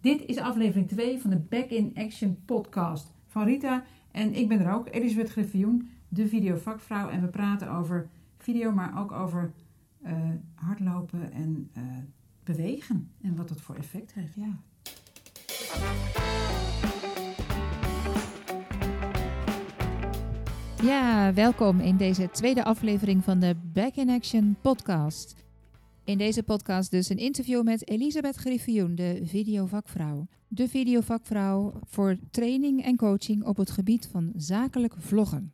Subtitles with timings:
[0.00, 3.84] Dit is aflevering 2 van de Back in Action podcast van Rita.
[4.10, 7.08] En ik ben er ook, Elisabeth Griffioen, de videovakvrouw.
[7.08, 8.08] En we praten over
[8.38, 9.52] video, maar ook over
[10.06, 10.12] uh,
[10.54, 11.82] hardlopen en uh,
[12.44, 13.10] bewegen.
[13.22, 14.58] En wat dat voor effect heeft, ja.
[20.82, 25.34] Ja, welkom in deze tweede aflevering van de Back in Action podcast.
[26.04, 30.26] In deze podcast dus een interview met Elisabeth Griffioen, de videovakvrouw.
[30.48, 35.52] De videovakvrouw voor training en coaching op het gebied van zakelijk vloggen.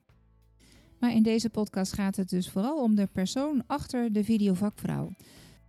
[0.99, 5.13] Maar in deze podcast gaat het dus vooral om de persoon achter de videovakvrouw.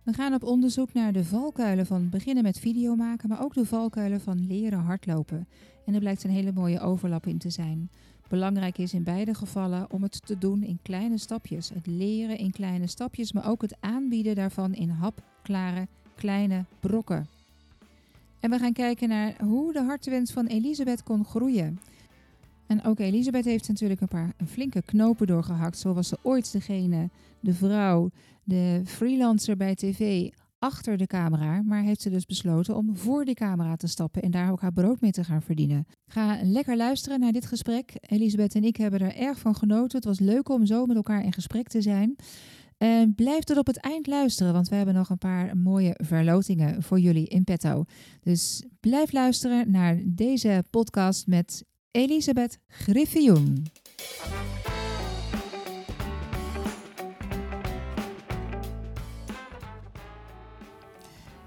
[0.02, 3.66] We gaan op onderzoek naar de valkuilen van beginnen met video maken, maar ook de
[3.66, 5.48] valkuilen van leren hardlopen.
[5.86, 7.90] En er blijkt een hele mooie overlap in te zijn.
[8.28, 11.68] Belangrijk is in beide gevallen om het te doen in kleine stapjes.
[11.68, 17.28] Het leren in kleine stapjes, maar ook het aanbieden daarvan in hapklare kleine brokken.
[18.40, 21.80] En we gaan kijken naar hoe de hartwens van Elisabeth kon groeien.
[22.66, 25.78] En ook Elisabeth heeft natuurlijk een paar flinke knopen doorgehakt.
[25.78, 27.08] Zo was ze ooit degene,
[27.40, 28.10] de vrouw,
[28.44, 33.34] de freelancer bij tv achter de camera, maar heeft ze dus besloten om voor de
[33.34, 35.86] camera te stappen en daar ook haar brood mee te gaan verdienen.
[36.06, 37.92] Ga lekker luisteren naar dit gesprek.
[38.00, 39.96] Elisabeth en ik hebben er erg van genoten.
[39.96, 42.16] Het was leuk om zo met elkaar in gesprek te zijn.
[42.78, 46.82] En blijf tot op het eind luisteren, want we hebben nog een paar mooie verlotingen
[46.82, 47.84] voor jullie in petto.
[48.20, 53.66] Dus blijf luisteren naar deze podcast met Elisabeth Griffioen.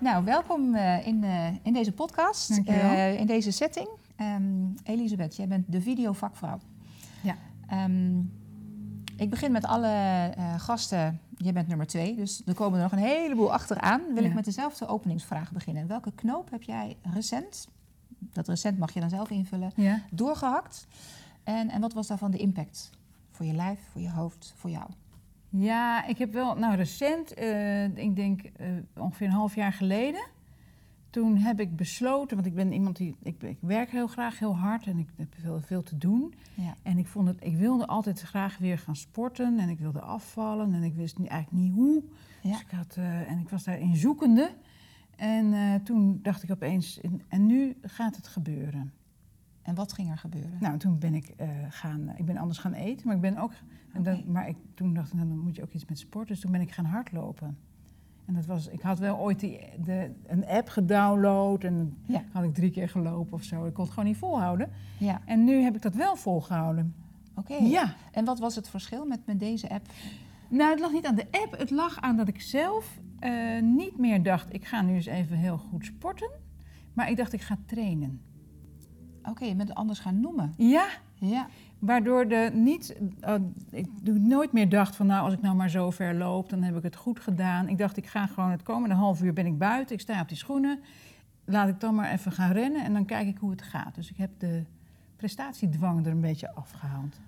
[0.01, 3.87] Nou, welkom uh, in, uh, in deze podcast, uh, in deze setting.
[4.21, 6.59] Um, Elisabeth, jij bent de videovakvrouw.
[7.23, 7.35] Ja.
[7.83, 8.31] Um,
[9.17, 11.19] ik begin met alle gasten.
[11.37, 14.01] Jij bent nummer twee, dus er komen er nog een heleboel achteraan.
[14.13, 14.29] Wil ja.
[14.29, 15.87] ik met dezelfde openingsvraag beginnen.
[15.87, 17.67] Welke knoop heb jij recent,
[18.17, 20.01] dat recent mag je dan zelf invullen, ja.
[20.11, 20.87] doorgehakt?
[21.43, 22.89] En, en wat was daarvan de impact
[23.31, 24.89] voor je lijf, voor je hoofd, voor jou?
[25.53, 28.67] Ja, ik heb wel, nou recent, uh, ik denk uh,
[28.97, 30.27] ongeveer een half jaar geleden.
[31.09, 34.57] Toen heb ik besloten, want ik ben iemand die, ik, ik werk heel graag heel
[34.57, 36.33] hard en ik heb veel, veel te doen.
[36.53, 36.75] Ja.
[36.83, 40.73] En ik vond het, ik wilde altijd graag weer gaan sporten en ik wilde afvallen
[40.73, 42.03] en ik wist niet, eigenlijk niet hoe.
[42.41, 42.51] Ja.
[42.51, 44.51] Dus ik had, uh, en ik was daarin zoekende.
[45.15, 45.53] En
[45.83, 48.93] toen dacht ik opeens, en nu gaat het gebeuren.
[49.61, 50.57] En wat ging er gebeuren?
[50.59, 53.51] Nou, toen ben ik uh, gaan, ik ben anders gaan eten, maar ik ben ook,
[54.01, 56.27] dan, maar ik, toen dacht ik, nou, dan moet je ook iets met sport.
[56.27, 57.57] Dus toen ben ik gaan hardlopen.
[58.25, 62.23] En dat was, ik had wel ooit die, de, een app gedownload en ja.
[62.31, 63.65] had ik drie keer gelopen of zo.
[63.65, 64.69] Ik kon het gewoon niet volhouden.
[64.97, 65.21] Ja.
[65.25, 66.95] En nu heb ik dat wel volgehouden.
[67.35, 67.53] Oké.
[67.53, 67.67] Okay.
[67.67, 67.93] Ja.
[68.11, 69.87] En wat was het verschil met, met deze app?
[70.47, 71.57] Nou, het lag niet aan de app.
[71.57, 75.37] Het lag aan dat ik zelf uh, niet meer dacht, ik ga nu eens even
[75.37, 76.29] heel goed sporten.
[76.93, 78.21] Maar ik dacht, ik ga trainen.
[79.21, 80.53] Oké, okay, het anders gaan noemen.
[80.57, 80.87] Ja.
[81.15, 81.47] Ja.
[81.79, 82.95] Waardoor de niet,
[83.27, 83.33] uh,
[83.69, 86.77] ik nooit meer dacht van nou als ik nou maar zo ver loop, dan heb
[86.77, 87.67] ik het goed gedaan.
[87.67, 90.27] Ik dacht ik ga gewoon het komende half uur ben ik buiten, ik sta op
[90.27, 90.79] die schoenen.
[91.45, 93.95] Laat ik dan maar even gaan rennen en dan kijk ik hoe het gaat.
[93.95, 94.63] Dus ik heb de
[95.15, 97.19] prestatiedwang er een beetje afgehaald.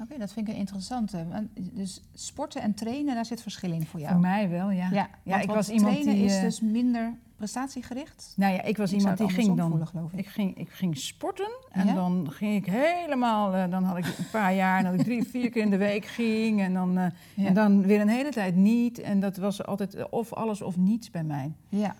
[0.00, 1.26] Oké, okay, dat vind ik een interessante.
[1.54, 4.12] Dus sporten en trainen, daar zit verschil in voor jou?
[4.12, 4.90] Voor mij wel, ja.
[4.90, 8.32] Ja, ja ik was iemand trainen die, is dus minder prestatiegericht?
[8.36, 9.68] Nou ja, ik was ik iemand die ging dan.
[9.68, 10.18] Voelen, geloof ik.
[10.18, 11.94] Ik, ging, ik ging sporten en ja?
[11.94, 13.54] dan ging ik helemaal.
[13.54, 15.76] Uh, dan had ik een paar jaar en dat ik drie, vier keer in de
[15.76, 16.60] week ging.
[16.60, 17.46] En dan, uh, ja.
[17.46, 18.98] en dan weer een hele tijd niet.
[18.98, 21.52] En dat was altijd of alles of niets bij mij.
[21.68, 21.94] Ja.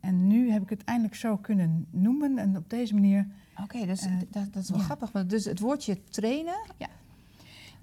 [0.00, 3.28] En nu heb ik het eindelijk zo kunnen noemen en op deze manier.
[3.52, 4.84] Oké, okay, dus dat, dat, is wel ja.
[4.84, 5.12] grappig.
[5.12, 6.56] Maar dus het woordje trainen.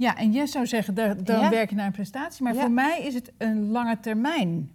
[0.01, 0.15] Ja.
[0.17, 1.49] En jij zou zeggen, daar, dan Ja.
[1.49, 2.43] werk je naar een prestatie.
[2.43, 2.59] Maar Ja.
[2.61, 4.71] voor mij is het een lange termijn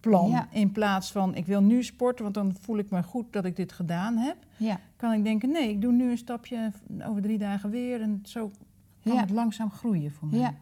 [0.00, 0.30] plan.
[0.30, 0.46] Ja.
[0.50, 3.56] In plaats van, ik wil nu sporten, want dan voel ik me goed dat ik
[3.56, 4.36] dit gedaan heb.
[4.56, 4.80] Ja.
[4.96, 6.72] Kan ik denken, nee, ik doe nu een stapje,
[7.06, 8.00] over drie dagen weer.
[8.00, 8.50] En zo
[9.04, 10.38] kan het langzaam groeien voor mij.
[10.38, 10.54] ja.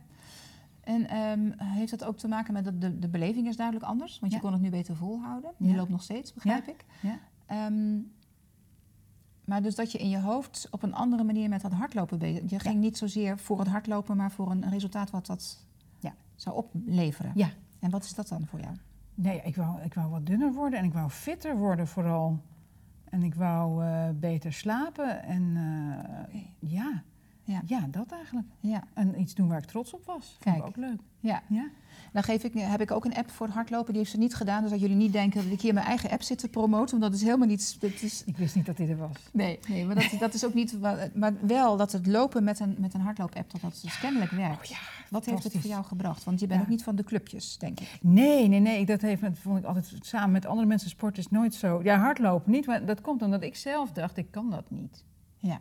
[0.80, 4.18] En ehm, heeft dat ook te maken met dat de, de beleving is duidelijk anders?
[4.20, 5.50] Want je kon het nu beter volhouden.
[5.58, 6.84] Je loopt nog steeds, begrijp ik.
[7.00, 7.18] Ja.
[7.46, 7.98] Ehm,
[9.53, 12.51] maar dus dat je in je hoofd op een andere manier met dat hardlopen bezig...
[12.51, 15.65] Je ging niet zozeer voor het hardlopen, maar voor een resultaat wat dat
[16.01, 16.15] Ja.
[16.34, 17.33] zou opleveren.
[17.34, 17.49] Ja.
[17.78, 18.75] En wat is dat dan voor jou?
[19.15, 22.41] Nee, ik wou, ik wou wat dunner worden en ik wou fitter worden vooral.
[23.04, 25.22] En ik wou eh, beter slapen.
[25.22, 27.03] En eh, ja,
[27.45, 27.63] Ja.
[27.66, 28.47] ja, dat eigenlijk.
[28.60, 28.83] Ja.
[28.95, 30.37] En iets doen waar ik trots op was.
[30.41, 30.65] Vond ik Kijk.
[30.66, 31.01] ook leuk.
[31.21, 31.43] Ja.
[31.49, 31.69] Ja.
[32.12, 33.88] Dan geef ik, heb ik ook een app voor hardlopen.
[33.88, 34.62] Die heeft ze niet gedaan.
[34.62, 36.91] Dus dat jullie niet denken dat ik hier mijn eigen app zit te promoten.
[36.98, 37.80] Want dat is helemaal niet...
[37.80, 39.16] Dat is, Ik wist niet dat hij er was.
[39.32, 40.76] nee, nee, maar dat, dat is ook niet...
[41.14, 44.59] Maar wel dat het lopen met een, met een hardloop-app, dat dat dus kennelijk werkt.
[44.59, 44.76] Oh ja,
[45.10, 46.24] Wat heeft het voor jou gebracht?
[46.24, 46.64] Want je bent Ja.
[46.64, 47.98] ook niet van de clubjes, denk ik.
[48.03, 48.86] Nee, nee, nee.
[48.86, 51.80] Dat heeft, dat vond ik altijd samen met andere mensen sporten is nooit zo.
[51.82, 55.04] Ja, hardlopen niet, maar dat komt omdat ik zelf dacht, ik kan dat niet.
[55.38, 55.60] Ja.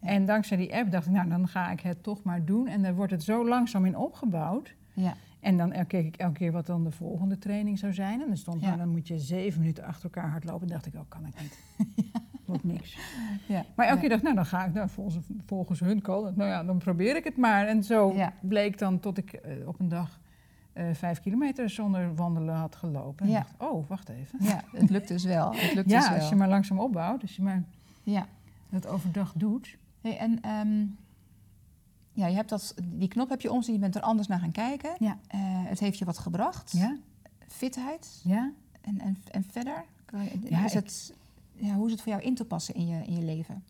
[0.00, 2.66] En dankzij die app dacht ik, nou, dan ga ik het toch maar doen.
[2.66, 4.74] En daar wordt het zo langzaam in opgebouwd.
[4.94, 5.14] Ja.
[5.40, 8.20] En dan er- keek ik elke keer wat dan de volgende training zou zijn.
[8.20, 8.76] En dan stond, Ja.
[8.76, 10.62] dan moet je zeven minuten achter elkaar hardlopen.
[10.66, 11.58] En dacht ik, oh, kan ik niet.
[12.46, 12.98] Wordt niks.
[13.48, 13.64] Ja.
[13.74, 14.00] Maar elke Ja.
[14.00, 16.36] keer dacht ik, nou, dan ga ik, nou, volgens, volgens hun het.
[16.36, 17.66] Nou ja, dan probeer ik het maar.
[17.66, 18.32] En zo Ja.
[18.40, 20.18] bleek dan tot ik eh, op een dag
[20.72, 23.26] eh, vijf kilometer zonder wandelen had gelopen.
[23.26, 23.38] En Ja.
[23.38, 24.38] dacht, oh, wacht even.
[24.44, 25.54] ja, het lukt dus wel.
[25.54, 26.18] Het lukt dus Ja, wel.
[26.18, 27.64] als je maar langzaam opbouwt, als je maar
[28.02, 28.26] Ja.
[28.70, 29.76] dat overdag doet.
[30.00, 30.84] Hey, en ehm,
[32.12, 34.52] ja, je hebt dat, die knop heb je omzien, je bent er anders naar gaan
[34.52, 34.90] kijken.
[34.98, 35.18] Ja.
[35.26, 36.72] Eh, het heeft je wat gebracht.
[36.72, 36.96] Ja,
[37.48, 38.20] Fitheid.
[38.24, 38.50] ja.
[38.80, 39.84] En, en, en verder?
[40.48, 41.14] Ja, is ik- het,
[41.54, 43.64] ja, hoe is het voor jou in te passen in je, in je leven?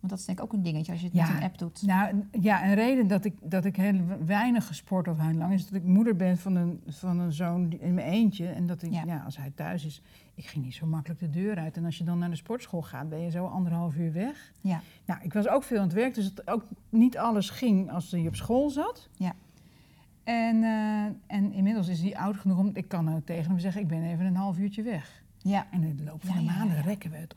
[0.00, 1.26] Want dat is denk ik ook een dingetje als je het Ja.
[1.26, 1.82] met een app doet.
[1.82, 5.64] Nou ja, een reden dat ik, dat ik heel weinig gesport had heel lang is
[5.64, 8.46] dat ik moeder ben van een, van een zoon in mijn eentje.
[8.46, 9.02] En dat ik, Ja.
[9.06, 9.22] ja.
[9.24, 10.02] als hij thuis is,
[10.34, 11.76] ik ging niet zo makkelijk de deur uit.
[11.76, 14.52] En als je dan naar de sportschool gaat, ben je zo anderhalf uur weg.
[14.60, 14.80] Ja.
[15.04, 18.10] Nou, ik was ook veel aan het werk, dus het ook niet alles ging als
[18.10, 19.08] hij op school zat.
[19.16, 19.32] Ja.
[20.24, 23.80] En, eh, en inmiddels is hij oud genoeg om, ik kan nou tegen hem zeggen,
[23.80, 25.22] ik ben even een half uurtje weg.
[25.42, 25.66] Ja.
[25.70, 27.34] En in de loop van Ja, de maanden rekken we het.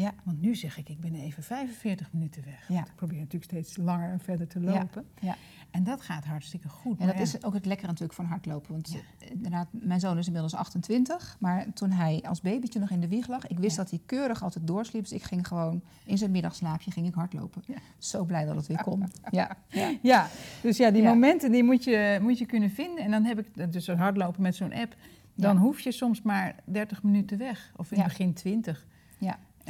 [0.00, 0.14] Ja.
[0.24, 2.68] Want nu zeg ik, ik ben even 45 minuten weg.
[2.68, 2.80] Ja.
[2.80, 4.72] Ik probeer natuurlijk steeds langer en verder te Ja.
[4.72, 5.04] lopen.
[5.20, 5.36] Ja.
[5.70, 6.98] En dat gaat hartstikke goed.
[7.00, 8.72] En dat ja, is ook het lekkere natuurlijk van hardlopen.
[8.72, 9.26] Want Ja.
[9.30, 11.36] inderdaad, mijn zoon is inmiddels 28.
[11.40, 13.46] Maar toen hij als babytje nog in de wieg lag...
[13.46, 13.82] ik wist Ja.
[13.82, 15.02] dat hij keurig altijd doorsliep.
[15.02, 17.62] Dus ik ging gewoon in zijn middagslaapje ging ik hardlopen.
[17.66, 17.74] Ja.
[17.98, 19.04] Zo blij dat het weer kon.
[19.30, 19.56] Ja.
[19.68, 19.90] ja.
[20.02, 20.28] Ja,
[20.62, 21.08] dus ja, die Ja.
[21.08, 23.04] momenten die moet je, moet je kunnen vinden.
[23.04, 24.96] En dan heb ik dus hardlopen met zo'n app.
[25.34, 25.60] Dan Ja.
[25.60, 27.72] hoef je soms maar 30 minuten weg.
[27.76, 28.02] Of in Ja.
[28.02, 28.86] het begin 20.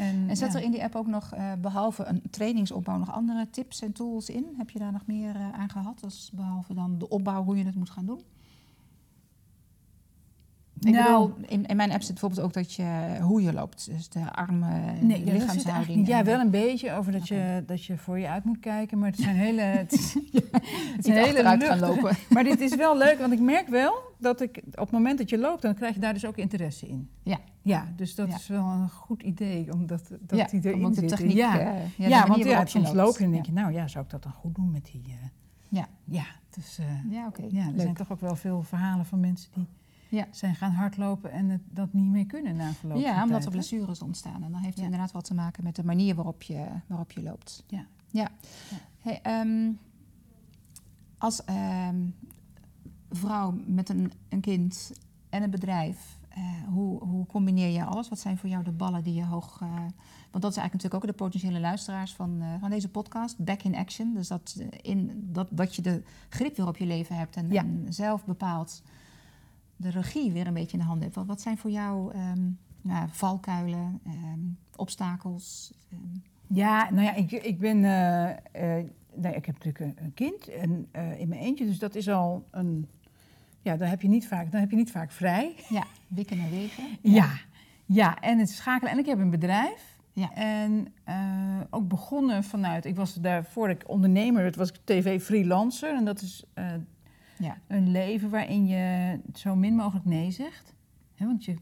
[0.01, 0.59] En, En zet ja.
[0.59, 4.31] er in die app ook nog, eh, behalve een trainingsopbouw, nog andere tips en tools
[4.31, 4.47] in?
[4.57, 6.01] Heb je daar nog meer eh, aan gehad?
[6.01, 8.21] Dus behalve dan de opbouw, hoe je het moet gaan doen?
[10.81, 13.91] Ik Nou, bedoel, in, in mijn app zit bijvoorbeeld ook dat je, hoe je loopt.
[13.91, 16.07] Dus de armen, Nee, de lichaamshouding.
[16.07, 18.99] Ja, wel een beetje over dat, je, dat je voor je uit moet kijken.
[18.99, 19.61] Maar het zijn hele...
[19.81, 20.15] Het, is-
[20.97, 22.17] het zijn hele achteruit gaan lopen.
[22.35, 25.31] Maar dit is wel leuk, want ik merk wel dat ik op het moment dat
[25.31, 27.09] je loopt, dan krijg je daar dus ook interesse in.
[27.23, 27.39] Ja.
[27.63, 28.35] Ja, dus dat Ja.
[28.35, 31.09] is wel een goed idee, omdat dat ja, die erin zit.
[31.09, 31.67] techniek, ja, eh,
[31.97, 32.97] ja, ja, want ja, soms loopt.
[32.97, 35.03] loop je en denk je, nou ja, zou ik dat dan goed doen met die...
[35.07, 35.29] eh,
[35.69, 35.89] Ja.
[36.05, 37.43] Ja, dus, eh, Ja, oké.
[37.51, 37.81] ja, er Leuk.
[37.81, 39.67] zijn toch ook wel veel verhalen van mensen die
[40.11, 40.27] Ja.
[40.31, 44.03] zijn gaan hardlopen en het, dat niet meer kunnen na verloop Ja, omdat er blessures
[44.03, 44.43] ontstaan.
[44.45, 44.85] En dan heeft het Ja.
[44.85, 47.65] inderdaad wat te maken met de manier waarop je, waarop je loopt.
[47.67, 47.87] Ja.
[48.11, 48.29] ja.
[49.01, 49.71] Hey, ehm,
[51.19, 51.97] als ehm,
[53.11, 54.93] vrouw met een, een kind
[55.29, 58.09] en een bedrijf, eh, hoe, hoe combineer je alles?
[58.09, 59.59] Wat zijn voor jou de ballen die je hoog...
[59.61, 59.69] eh,
[60.31, 63.39] want dat is eigenlijk natuurlijk ook de potentiële luisteraars van, eh, van deze podcast.
[63.45, 64.15] Back in action.
[64.15, 67.63] Dus dat, in, dat, dat je de grip weer op je leven hebt en, Ja.
[67.63, 68.83] en zelf bepaalt
[69.81, 71.15] de regie weer een beetje in de handen hebt.
[71.15, 72.13] Wat, wat zijn voor jou
[72.83, 74.41] ja, valkuilen, ehm,
[74.77, 75.73] obstakels?
[75.91, 76.19] ehm?
[76.53, 77.85] Ja, nou ja, ik, ik ben...
[77.85, 78.31] eh,
[78.79, 78.85] eh,
[79.15, 82.09] nee, ik heb natuurlijk een, een kind en, eh, in mijn eentje, dus dat is
[82.09, 82.89] al een...
[83.63, 85.55] Ja, dan heb je niet vaak, dan heb je niet vaak vrij.
[85.69, 86.85] ja, wikken en wegen.
[87.03, 87.31] Ja,
[87.87, 88.93] ja, en het schakelen.
[88.93, 89.99] En ik heb een bedrijf.
[90.13, 90.35] Ja.
[90.35, 90.93] En
[91.71, 95.95] ook begonnen vanuit, ik was daarvoor ik ondernemer, werd, was ik tv-freelancer.
[95.95, 96.45] En dat is
[97.41, 97.59] Ja.
[97.67, 100.75] een leven waarin je zo min mogelijk nee zegt.
[101.15, 101.55] Hè, want je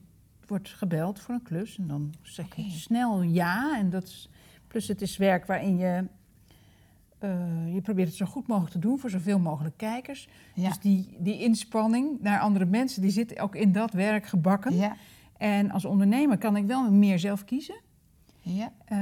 [0.47, 3.79] wordt gebeld voor een klus en dan zeg je snel ja.
[3.79, 4.29] En dat is,
[4.67, 6.05] plus het is werk waarin je,
[7.19, 10.29] eh, je probeert het zo goed mogelijk te doen voor zoveel mogelijk kijkers.
[10.55, 10.69] Ja.
[10.69, 14.75] Dus die, die inspanning naar andere mensen, die zit ook in dat werk gebakken.
[14.77, 14.97] Ja.
[15.37, 17.81] En als ondernemer kan ik wel meer zelf kiezen,
[18.41, 18.73] Ja.
[18.85, 18.99] eh,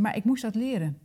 [0.00, 0.98] maar ik moest dat leren.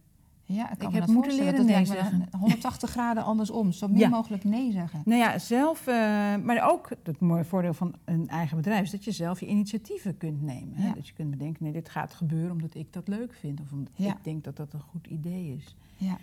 [0.45, 2.27] Ja, ik, kan Ik heb moeten leren Dat nee zeggen.
[2.31, 3.71] een 180 graden andersom.
[3.71, 4.09] Zo min Ja.
[4.09, 5.01] mogelijk nee zeggen.
[5.05, 5.93] Nou ja, zelf, eh,
[6.35, 10.17] maar ook het mooie voordeel van een eigen bedrijf is dat je zelf je initiatieven
[10.17, 10.75] kunt nemen.
[10.75, 10.87] Hè?
[10.87, 10.93] Ja.
[10.93, 13.93] Dat je kunt bedenken, nee, dit gaat gebeuren omdat ik dat leuk vind of omdat
[13.95, 14.11] Ja.
[14.11, 15.75] ik denk dat dat een goed idee is.
[15.97, 16.17] Ja.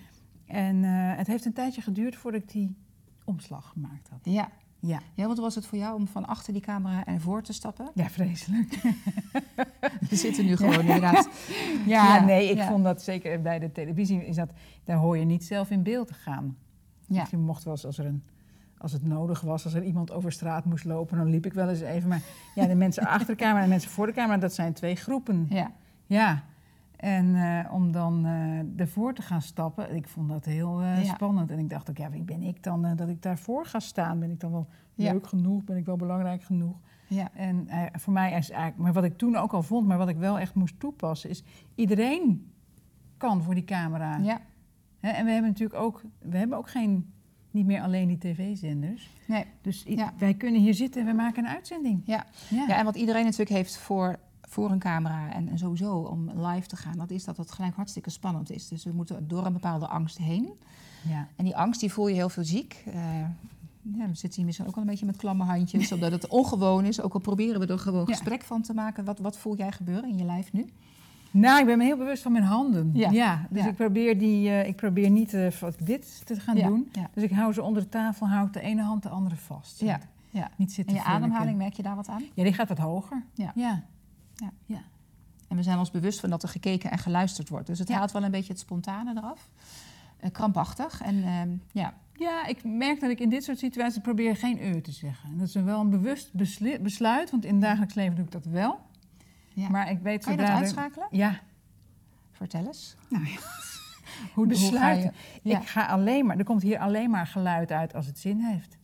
[0.47, 2.77] En eh, het heeft een tijdje geduurd voordat ik die
[3.25, 4.21] omslag gemaakt had.
[4.23, 4.49] Ja.
[4.81, 7.91] Ja, ja, wat was het voor jou om van achter die camera ervoor te stappen?
[7.95, 8.81] ja vreselijk.
[10.11, 11.29] We zitten nu gewoon inderdaad.
[11.87, 12.69] Ja, Ja, nee, ik ja.
[12.69, 14.51] vond dat zeker bij de televisie, is dat,
[14.85, 16.57] daar hoor je niet zelf in beeld te gaan.
[17.07, 17.27] Ja.
[17.31, 18.23] Je mocht wel eens als er een
[18.81, 21.69] als het nodig was, als er iemand over straat moest lopen, dan liep ik wel
[21.69, 22.09] eens even.
[22.09, 22.23] Maar
[22.55, 24.97] ja, de mensen achter de camera en de mensen voor de camera, dat zijn twee
[24.97, 25.47] groepen.
[25.49, 25.73] Ja.
[26.07, 26.45] Ja.
[27.00, 31.14] En eh, om dan eh, ervoor te gaan stappen, ik vond dat heel eh, Ja.
[31.14, 31.50] spannend.
[31.50, 34.19] En ik dacht ook, ja, wie ben ik dan dat ik daarvoor ga staan?
[34.19, 35.12] Ben ik dan wel Ja.
[35.12, 35.64] leuk genoeg?
[35.64, 36.76] Ben ik wel belangrijk genoeg?
[37.07, 37.30] Ja.
[37.35, 40.16] En voor mij is eigenlijk, maar wat ik toen ook al vond, maar wat ik
[40.16, 41.42] wel echt moest toepassen, is
[41.75, 42.50] iedereen
[43.16, 44.16] kan voor die camera.
[44.16, 44.40] Ja.
[44.99, 47.12] Hè, en we hebben natuurlijk ook, we hebben ook geen,
[47.50, 49.11] niet meer alleen die tv-zenders.
[49.26, 49.45] Nee.
[49.62, 50.12] Dus Ja.
[50.19, 52.02] wij kunnen hier zitten en we maken een uitzending.
[52.04, 52.25] Ja.
[52.50, 52.64] Ja.
[52.69, 54.19] ja, en wat iedereen natuurlijk heeft voor,
[54.50, 57.75] voor een camera en, en sowieso om live te gaan, dat is dat het gelijk
[57.75, 58.69] hartstikke spannend is.
[58.69, 60.49] Dus we moeten door een bepaalde angst heen.
[61.09, 61.26] ja.
[61.37, 62.83] En die angst die voel je heel veel ziek.
[62.87, 62.95] Eh,
[63.83, 66.85] ja, we zitten hier misschien ook al een beetje met klamme handjes, omdat het ongewoon
[66.85, 67.00] is.
[67.00, 68.14] Ook al proberen we er gewoon Ja.
[68.14, 69.04] gesprek van te maken.
[69.04, 70.66] Wat, wat voel jij gebeuren in je lijf nu?
[71.30, 72.90] Nou, ik ben me heel bewust van mijn handen.
[72.95, 73.09] Ja.
[73.50, 73.69] dus Ja.
[73.69, 76.90] Ik, probeer die, eh, ik probeer niet wat dit te gaan Ja, doen.
[77.14, 79.80] Dus ik hou ze onder de tafel, hou ik de ene hand de andere vast.
[79.80, 80.50] Ja, ja.
[80.57, 81.16] Niet En zitten je vurken.
[81.16, 82.23] ademhaling, merk je daar wat aan?
[82.35, 83.23] Ja, die gaat wat hoger.
[83.35, 83.83] Ja.
[84.41, 84.51] Ja.
[84.67, 84.83] Ja.
[85.49, 87.67] En we zijn ons bewust van dat er gekeken en geluisterd wordt.
[87.67, 87.97] Dus het Ja.
[87.97, 89.51] haalt wel een beetje het spontane eraf.
[90.17, 91.01] Eh, krampachtig.
[91.03, 94.81] En ehm, ja, Ja, ik merk dat ik in dit soort situaties probeer geen eu
[94.81, 95.31] te zeggen.
[95.31, 96.33] En dat is wel een bewust
[96.83, 98.81] besluit, want in het dagelijks leven doe ik dat wel.
[99.55, 99.69] ja.
[99.69, 101.07] Maar ik weet kan je dat er- uitschakelen?
[101.11, 101.41] Ja,
[102.31, 102.97] Vertel eens.
[103.09, 103.31] nou ja.
[103.39, 103.39] Hoe,
[104.35, 105.13] hoe ga besluiten.
[105.43, 105.51] je?
[105.51, 105.61] Ja.
[105.61, 108.79] Ik ga alleen maar, er komt hier alleen maar geluid uit als het zin heeft.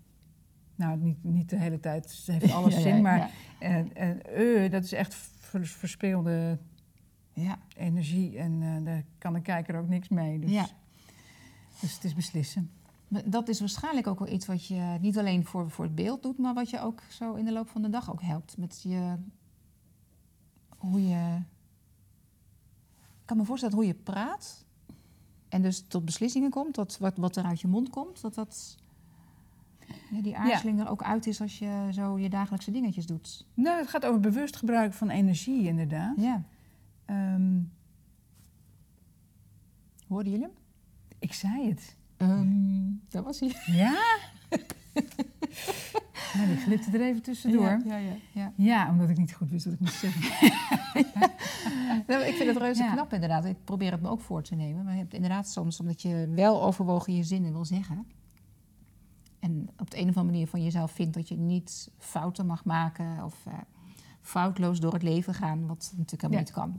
[0.74, 5.14] Nou, niet, niet de hele tijd heeft alles zin, maar eh, dat is echt
[5.58, 6.58] ver- verspeelde
[7.32, 7.58] Ja.
[7.76, 10.38] energie en eh, daar kan de kijker ook niks mee.
[10.38, 10.66] Dus, Ja.
[11.80, 12.70] dus het is beslissen.
[13.24, 16.38] Dat is waarschijnlijk ook wel iets wat je niet alleen voor, voor het beeld doet,
[16.38, 18.56] maar wat je ook zo in de loop van de dag ook helpt.
[18.56, 19.14] Met je.
[20.76, 21.36] Hoe je.
[23.20, 24.64] Ik kan me voorstellen hoe je praat.
[25.48, 28.76] En dus tot beslissingen komt, dat wat, wat er uit je mond komt, dat dat.
[30.10, 33.46] Ja, die aarzeling er ook uit is als je zo je dagelijkse dingetjes doet.
[33.54, 36.14] Nou, het gaat over bewust gebruik van energie, inderdaad.
[36.20, 36.42] Ja.
[37.04, 37.58] Ehm,
[40.08, 40.56] Hoorden jullie hem?
[41.18, 41.96] ik zei het.
[42.16, 43.52] Ehm, dat was hij.
[43.66, 43.94] Ja?
[46.36, 47.64] nou, die glipte er even tussendoor.
[47.64, 48.52] Ja, ja, ja, ja.
[48.56, 50.22] Ja, omdat ik niet goed wist wat ik moest zeggen.
[52.06, 52.92] Nou, ik vind het reuze Ja.
[52.92, 53.44] knap inderdaad.
[53.44, 54.84] Ik probeer het me ook voor te nemen.
[54.84, 58.06] Maar je hebt inderdaad soms, omdat je wel overwogen je zinnen wil zeggen.
[59.38, 62.64] En op de een of andere manier van jezelf vindt dat je niet fouten mag
[62.64, 63.24] maken.
[63.24, 63.52] Of eh,
[64.20, 65.66] foutloos door het leven gaan.
[65.66, 66.38] Wat natuurlijk helemaal Ja.
[66.44, 66.78] niet kan.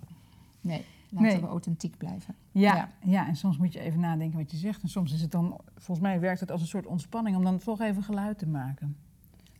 [0.61, 1.41] Nee, laten Nee.
[1.41, 2.35] we authentiek blijven.
[2.51, 2.91] Ja, Ja.
[3.03, 3.27] ja.
[3.27, 4.81] en soms moet je even nadenken wat je zegt.
[4.81, 7.57] En soms is het dan, volgens mij werkt het als een soort ontspanning om dan
[7.57, 8.97] toch even geluid te maken.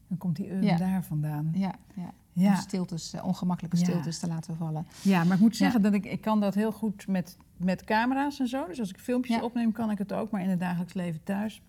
[0.08, 0.77] Dan komt die Ja.
[0.77, 1.50] daar vandaan.
[1.54, 2.12] Ja, ja.
[2.32, 2.50] Ja.
[2.50, 4.86] Om stiltes, eh, ongemakkelijke stiltes te laten vallen.
[5.01, 8.39] ja, maar ik moet zeggen dat ik, ik kan dat heel goed met, met camera's
[8.39, 8.66] en zo.
[8.68, 10.32] Dus als ik filmpjes opneem, kan ik het ook.
[10.32, 11.62] Maar in het dagelijks leven thuis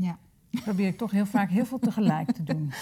[0.00, 0.18] Ja.
[0.50, 2.72] probeer ik toch heel vaak heel veel tegelijk te doen.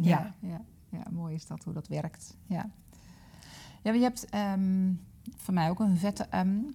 [0.00, 0.34] Ja.
[0.40, 0.60] Ja,
[0.90, 2.36] ja, mooi is dat hoe dat werkt.
[2.46, 2.70] Ja,
[3.82, 4.92] ja je hebt ehm,
[5.36, 6.74] voor mij ook een vette M.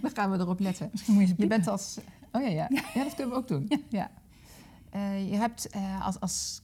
[0.00, 0.88] Dan gaan we erop letten.
[0.92, 1.98] Misschien moet je Je bent als.
[2.32, 2.68] Oh ja, ja.
[2.94, 3.04] ja.
[3.04, 3.70] dat kunnen we ook doen.
[3.88, 4.10] Ja.
[4.90, 6.62] Eh, je hebt eh, als, als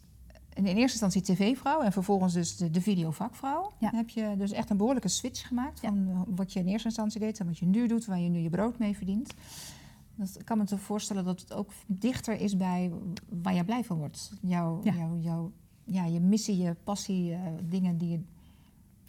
[0.54, 3.72] in eerste instantie tv-vrouw en vervolgens dus de, de videovakvrouw.
[3.78, 3.90] Ja.
[3.90, 7.20] Dan heb je dus echt een behoorlijke switch gemaakt van wat je in eerste instantie
[7.20, 9.34] deed en wat je nu doet, waar je nu je brood mee verdient.
[10.16, 12.92] Dat kan me te voorstellen dat het ook dichter is bij
[13.42, 14.32] waar jij blij van wordt.
[14.42, 14.92] Jouw, Ja.
[14.94, 15.52] jouw, jouw,
[15.84, 18.20] ja, je missie, je passie, eh, dingen die je.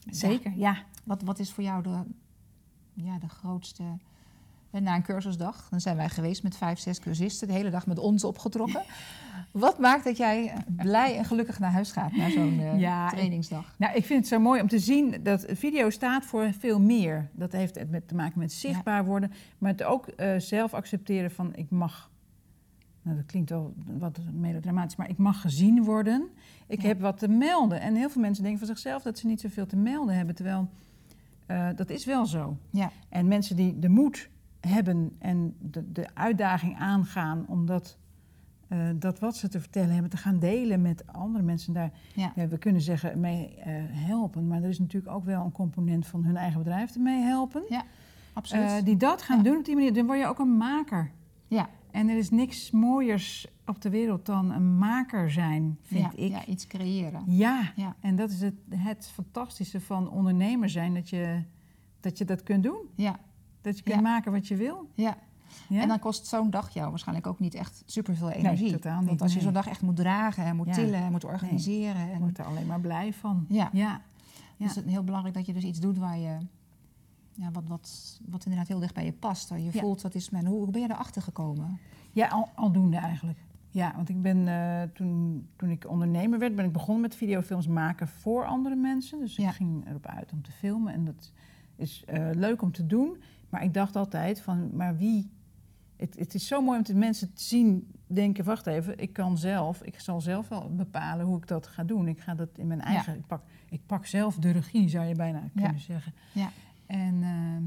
[0.10, 0.84] Zeker, ja.
[1.04, 2.04] Wat, wat is voor jou de,
[2.94, 3.84] ja, de grootste.
[4.72, 7.88] En na een cursusdag, dan zijn wij geweest met vijf, zes cursisten, de hele dag
[7.88, 8.82] met ons opgetrokken.
[9.52, 13.76] Wat maakt dat jij blij en gelukkig naar huis gaat na zo'n eh, Ja, trainingsdag?
[13.78, 17.30] Nou, ik vind het zo mooi om te zien dat video staat voor veel meer.
[17.34, 21.32] Dat heeft het met, te maken met zichtbaar worden, maar het ook eh, zelf accepteren
[21.32, 22.10] van ik mag.
[23.02, 26.30] Nou, dat klinkt wel wat melodramatisch, maar ik mag gezien worden.
[26.68, 26.88] Ik Ja.
[26.88, 27.82] heb wat te melden.
[27.82, 30.36] En heel veel mensen denken van zichzelf dat ze niet zoveel te melden hebben.
[30.36, 30.70] Terwijl
[31.46, 32.58] eh, dat is wel zo.
[32.70, 32.92] Ja.
[33.10, 34.30] En mensen die de moed
[34.68, 37.98] hebben en de, de uitdaging aangaan om dat,
[38.68, 42.32] eh, dat wat ze te vertellen hebben te gaan delen met andere mensen daar Ja.
[42.36, 46.08] ja, we kunnen zeggen mee eh, helpen, maar er is natuurlijk ook wel een component
[46.08, 47.64] van hun eigen bedrijf ermee helpen.
[48.34, 48.66] Absoluut.
[48.66, 49.44] Eh, die dat gaan Ja.
[49.44, 51.12] doen op die manier, dan word je ook een maker.
[51.48, 51.70] ja.
[51.92, 56.32] En er is niks mooiers op de wereld dan een maker zijn, vind ja, ik.
[56.32, 57.24] ja, iets creëren.
[57.26, 57.72] Ja.
[57.76, 57.96] Ja.
[58.00, 61.44] en dat is het, het fantastische van ondernemer zijn, dat je,
[62.00, 62.78] dat je dat kunt doen.
[62.96, 63.20] Ja,
[63.68, 64.02] Dat je kunt Ja.
[64.02, 64.90] maken wat je wil.
[64.94, 65.18] ja.
[65.70, 65.82] Ja?
[65.82, 68.72] En dan kost zo'n dag jou waarschijnlijk ook niet echt superveel energie.
[68.72, 71.24] totaal niet, Want als je zo'n dag echt moet dragen en moet tillen en moet
[71.26, 72.06] organiseren.
[72.06, 73.46] Je En, wordt er alleen maar blij van.
[73.50, 73.70] Ja.
[73.74, 74.02] ja.
[74.58, 76.38] Dus het is heel belangrijk dat je dus iets doet waar je...
[77.34, 79.50] Ja, wat, wat, wat inderdaad heel dicht bij je past.
[79.50, 79.72] Je Ja.
[79.72, 80.46] voelt, dat is mijn...
[80.46, 81.80] Hoe, hoe ben je erachter gekomen?
[82.12, 83.38] Ja, al, aldoende eigenlijk.
[83.70, 87.68] Ja, want ik ben eh, toen, toen ik ondernemer werd, ben ik begonnen met videofilms
[87.68, 89.20] maken voor andere mensen.
[89.20, 89.50] Dus Ja.
[89.50, 90.94] ik ging erop uit om te filmen.
[90.94, 91.32] En dat
[91.76, 93.18] is eh, leuk om te doen.
[93.50, 95.36] Maar ik dacht altijd van, maar wie...
[95.96, 99.38] Het, het is zo mooi om de mensen te zien denken, wacht even, ik kan
[99.38, 102.08] zelf, ik zal zelf wel bepalen hoe ik dat ga doen.
[102.08, 105.16] Ik ga dat in mijn eigen, ik, pak, ik pak zelf de regie, zou je
[105.16, 106.14] bijna kunnen zeggen.
[106.34, 106.52] Ja.
[106.86, 107.64] En ehm,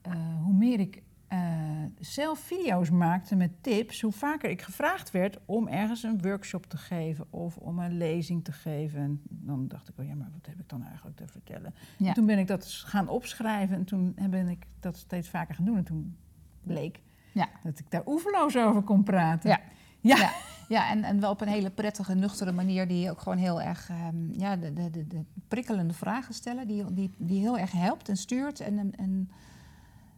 [0.00, 1.02] eh, hoe meer ik
[1.34, 6.66] eh, zelf video's maakte met tips, hoe vaker ik gevraagd werd om ergens een workshop
[6.66, 9.00] te geven of om een lezing te geven.
[9.00, 11.74] En dan dacht ik, oh ja, maar wat heb ik dan eigenlijk te vertellen?
[11.96, 12.08] Ja.
[12.08, 15.64] En toen ben ik dat gaan opschrijven en toen ben ik dat steeds vaker gaan
[15.64, 15.76] doen.
[15.76, 16.16] En toen
[16.62, 17.00] bleek
[17.32, 17.48] Ja.
[17.62, 19.50] dat ik daar oeverloos over kon praten.
[19.50, 19.60] Ja.
[20.00, 20.16] Ja.
[20.16, 20.32] Ja.
[20.68, 23.88] Ja, en, en wel op een hele prettige, nuchtere manier die ook gewoon heel erg
[23.88, 28.08] ehm, ja, de, de, de, de prikkelende vragen stellen, die, die, die heel erg helpt
[28.08, 28.60] en stuurt.
[28.60, 29.30] En, en, en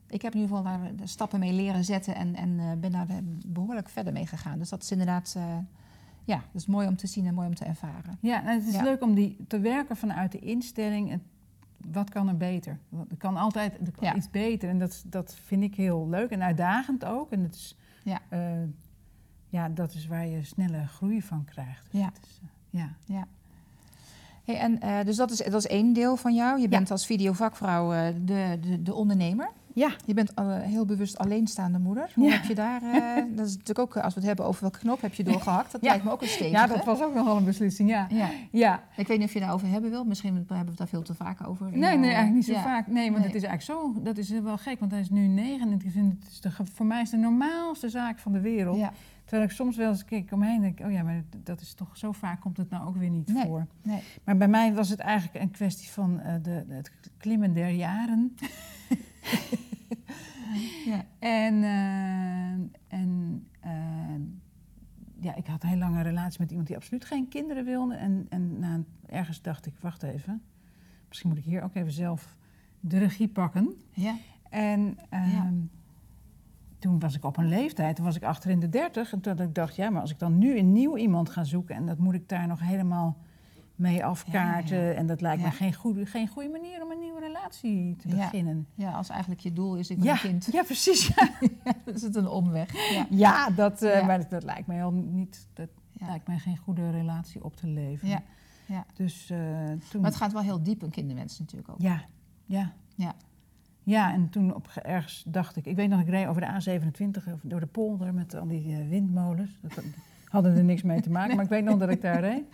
[0.09, 2.93] ik heb in ieder geval daar de stappen mee leren zetten en, en eh, ben
[2.93, 3.07] daar
[3.47, 4.59] behoorlijk verder mee gegaan.
[4.59, 5.57] Dus dat is inderdaad, eh,
[6.25, 8.19] ja, dat is mooi om te zien en mooi om te ervaren.
[8.21, 8.83] Ja, en het is Ja.
[8.83, 11.11] leuk om die te werken vanuit de instelling.
[11.11, 11.23] en
[11.91, 12.79] Wat kan er beter?
[13.11, 14.15] Er kan altijd er kan Ja.
[14.15, 14.69] iets beter.
[14.69, 17.31] En dat, dat vind ik heel leuk en uitdagend ook.
[17.33, 18.21] En het is, Ja.
[18.29, 18.41] eh,
[19.49, 21.87] ja, dat is waar je snelle groei van krijgt.
[21.91, 22.11] Dus Ja.
[22.23, 23.27] is, eh, ja.
[24.45, 26.61] Hey, en, eh, dus dat is, dat is één deel van jou.
[26.61, 29.49] Je bent als videovakvrouw eh, de, de, de ondernemer.
[29.77, 29.91] Ja.
[30.05, 32.11] Je bent eh, heel bewust alleenstaande moeder.
[32.15, 32.33] Hoe Ja.
[32.33, 35.01] heb je daar, eh, dat is natuurlijk ook, als we het hebben over welke knop
[35.01, 35.89] heb je doorgehakt, dat Ja.
[35.89, 36.51] lijkt me ook een stevige.
[36.57, 37.89] ja, dat was ook nogal een beslissing.
[37.89, 38.07] Ja.
[38.11, 38.29] Ja.
[38.51, 38.83] ja.
[38.97, 40.05] Ik weet niet of je daarover hebben wil.
[40.05, 41.67] Misschien hebben we het daar veel te vaak over.
[41.71, 42.87] Nee, nee, eh, eigenlijk niet zo vaak.
[42.87, 43.27] Nee, want Nee.
[43.33, 45.67] het is eigenlijk zo, dat is wel gek, want hij is nu negen.
[45.69, 48.33] En ik vind het is de, ge- voor mij is het de normaalste zaak van
[48.33, 48.85] de wereld.
[49.25, 51.97] Terwijl ik soms wel eens kijk omheen en denk, oh ja, maar dat is toch
[51.97, 53.45] zo vaak komt het nou ook weer niet Nee.
[53.45, 53.67] voor.
[53.83, 54.03] nee.
[54.25, 58.35] Maar bij mij was het eigenlijk een kwestie van eh, de, het klimmen der jaren.
[60.87, 61.05] Ja.
[61.19, 63.71] En, eh, en eh,
[65.21, 67.95] ja, ik had een heel lange relatie met iemand die absoluut geen kinderen wilde.
[67.95, 70.43] En, en na een- ergens dacht ik, wacht even,
[71.09, 72.37] misschien moet ik hier ook even zelf
[72.81, 73.75] de regie pakken.
[73.91, 74.17] Ja.
[74.51, 75.53] En ehm, Ja.
[76.79, 79.13] toen was ik op een leeftijd, toen was ik achter in de dertig.
[79.13, 81.77] En toen dacht ik, ja, maar als ik dan nu een nieuw iemand ga zoeken...
[81.77, 83.17] en dat moet ik daar nog helemaal
[83.75, 84.77] mee afkaarten...
[84.79, 84.93] Ja, ja.
[84.93, 88.67] en dat lijkt me geen goede, geen goede manier om een nieuwe relatie te beginnen.
[88.75, 90.49] ja, als eigenlijk je doel is, ik Ja, een kind.
[90.53, 91.07] ja, precies.
[91.07, 91.31] Ja,
[91.85, 92.91] Dan is het een omweg.
[92.93, 93.07] Ja.
[93.11, 95.49] ja dat, eh, maar dat, dat lijkt me heel niet...
[95.53, 98.11] Dat lijkt mij geen goede relatie op te leveren.
[98.11, 98.23] Ja,
[98.67, 98.85] ja.
[98.95, 99.39] Dus eh,
[99.91, 100.01] toen...
[100.01, 101.81] Maar het gaat wel heel diep een kinderwens natuurlijk ook.
[101.81, 102.05] Ja,
[102.45, 102.73] ja.
[102.95, 103.15] Ja.
[103.83, 105.67] Ja, en toen op ge- ergens dacht ik...
[105.67, 108.77] Ik weet nog, ik reed over de A27 of door de polder met al die
[108.77, 109.51] eh, windmolens.
[109.61, 109.85] Dat, dat
[110.35, 112.45] hadden er niks mee te maken, maar ik weet nog dat ik daar reed.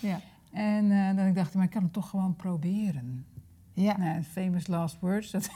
[0.00, 0.20] Ja.
[0.52, 3.24] En eh dan ik dacht maar ik kan het toch gewoon proberen.
[3.74, 3.96] Ja.
[3.96, 5.30] Nou, famous last words.
[5.30, 5.50] Dat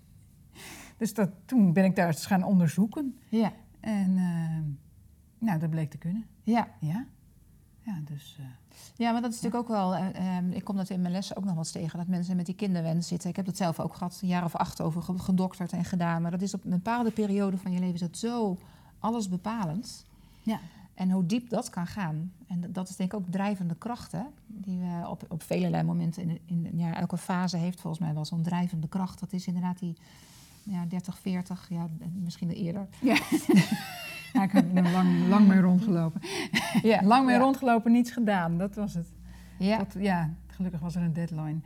[0.98, 3.18] dus dat, toen ben ik daar eens gaan onderzoeken.
[3.28, 3.52] Ja.
[3.80, 4.58] En eh,
[5.46, 6.26] nou, dat bleek te kunnen.
[6.42, 6.68] Ja.
[6.80, 7.04] Ja,
[7.82, 8.36] ja dus...
[8.40, 8.44] eh,
[8.96, 9.94] Ja, maar dat is natuurlijk ook wel.
[9.94, 11.98] eh, ehm, ik kom dat in mijn lessen ook nog wel eens tegen.
[11.98, 13.30] Dat mensen met die kinderwens zitten.
[13.30, 16.22] Ik heb dat zelf ook gehad, een jaar of acht over ge- gedokterd en gedaan.
[16.22, 18.58] Maar dat is op een bepaalde periode van je leven is dat zo
[18.98, 20.06] alles bepalend.
[20.42, 20.60] ja.
[20.94, 22.32] En hoe diep dat kan gaan.
[22.46, 24.26] En dat- is denk ik ook drijvende krachten.
[24.46, 28.24] Die we op, op vele momenten in, in ja, elke fase heeft volgens mij wel
[28.24, 29.20] zo'n drijvende kracht.
[29.20, 29.96] Dat is inderdaad die
[30.62, 31.86] ja, 30, 40, ja,
[32.22, 32.86] misschien eerder.
[33.00, 33.18] Ja.
[34.32, 36.20] ja, ik heb er lang, lang mee rondgelopen.
[36.82, 37.40] Ja, Lang mee ja.
[37.40, 38.58] rondgelopen, niets gedaan.
[38.58, 39.06] Dat was het.
[39.58, 39.78] Ja.
[39.78, 41.58] Dat, ja, gelukkig was er een deadline.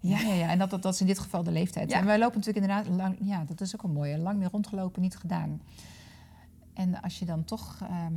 [0.00, 0.48] Ja, ja, ja.
[0.48, 1.90] en dat, dat, dat is in dit geval de leeftijd.
[1.90, 1.98] Ja.
[1.98, 5.02] En wij lopen natuurlijk inderdaad lang, ja, dat is ook een mooie, lang meer rondgelopen,
[5.02, 5.60] niet gedaan.
[6.74, 8.12] En als je dan toch ehm,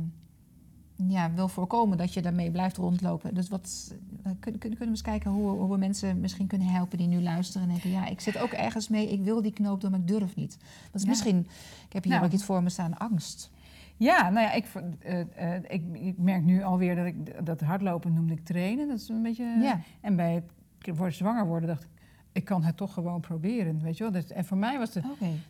[1.08, 3.34] ja, wil voorkomen dat je daarmee blijft rondlopen.
[3.34, 6.66] Dus wat, eh, kunnen, kunnen, kunnen we eens kijken hoe, hoe we mensen misschien kunnen
[6.68, 9.52] helpen die nu luisteren en denken, ja, ik zit ook ergens mee, ik wil die
[9.52, 10.58] knoop doen, maar ik durf niet.
[10.84, 11.08] Dat is Ja.
[11.08, 11.38] misschien,
[11.86, 12.24] ik heb hier Nou.
[12.24, 13.50] ook iets voor me staan, angst.
[13.96, 14.66] Ja, nou ja, ik,
[15.00, 15.20] eh,
[15.54, 18.88] eh, ik, ik merk nu alweer dat ik dat hardlopen noemde ik trainen.
[18.88, 19.44] Dat is een beetje.
[19.44, 19.80] Ja.
[20.00, 20.42] En bij
[20.78, 21.88] het worden zwanger worden dacht ik,
[22.32, 24.12] ik kan het toch gewoon proberen, weet je wel.
[24.12, 25.02] Dus, en voor mij was de,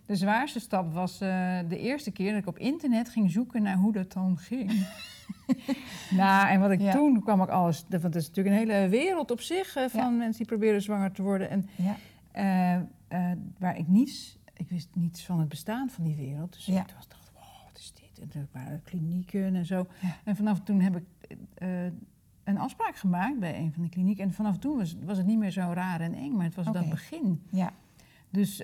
[0.07, 4.13] zwaarste stap was de eerste keer dat ik op internet ging zoeken naar hoe dat
[4.13, 4.71] dan ging.
[6.11, 6.93] nou, en wat ik Ja.
[6.93, 10.09] toen kwam ik alles, want het is natuurlijk een hele wereld op zich van Ja.
[10.09, 11.51] mensen die proberen zwanger te worden.
[11.51, 11.97] En Ja.
[12.33, 12.75] eh,
[13.09, 16.53] eh, waar ik niets, ik wist niets van het bestaan van die wereld.
[16.53, 18.19] Dus ik was, dacht, wow, wat is dit?
[18.21, 19.87] En er waren klinieken en zo.
[20.25, 21.05] En vanaf toen heb ik
[21.55, 21.69] eh,
[22.45, 24.25] een afspraak gemaakt bij een van de klinieken.
[24.25, 26.67] En vanaf toen was, was het niet meer zo raar en eng, maar het was
[26.67, 26.79] Oké.
[26.79, 27.43] dat begin.
[27.51, 27.73] ja.
[28.31, 28.63] Dus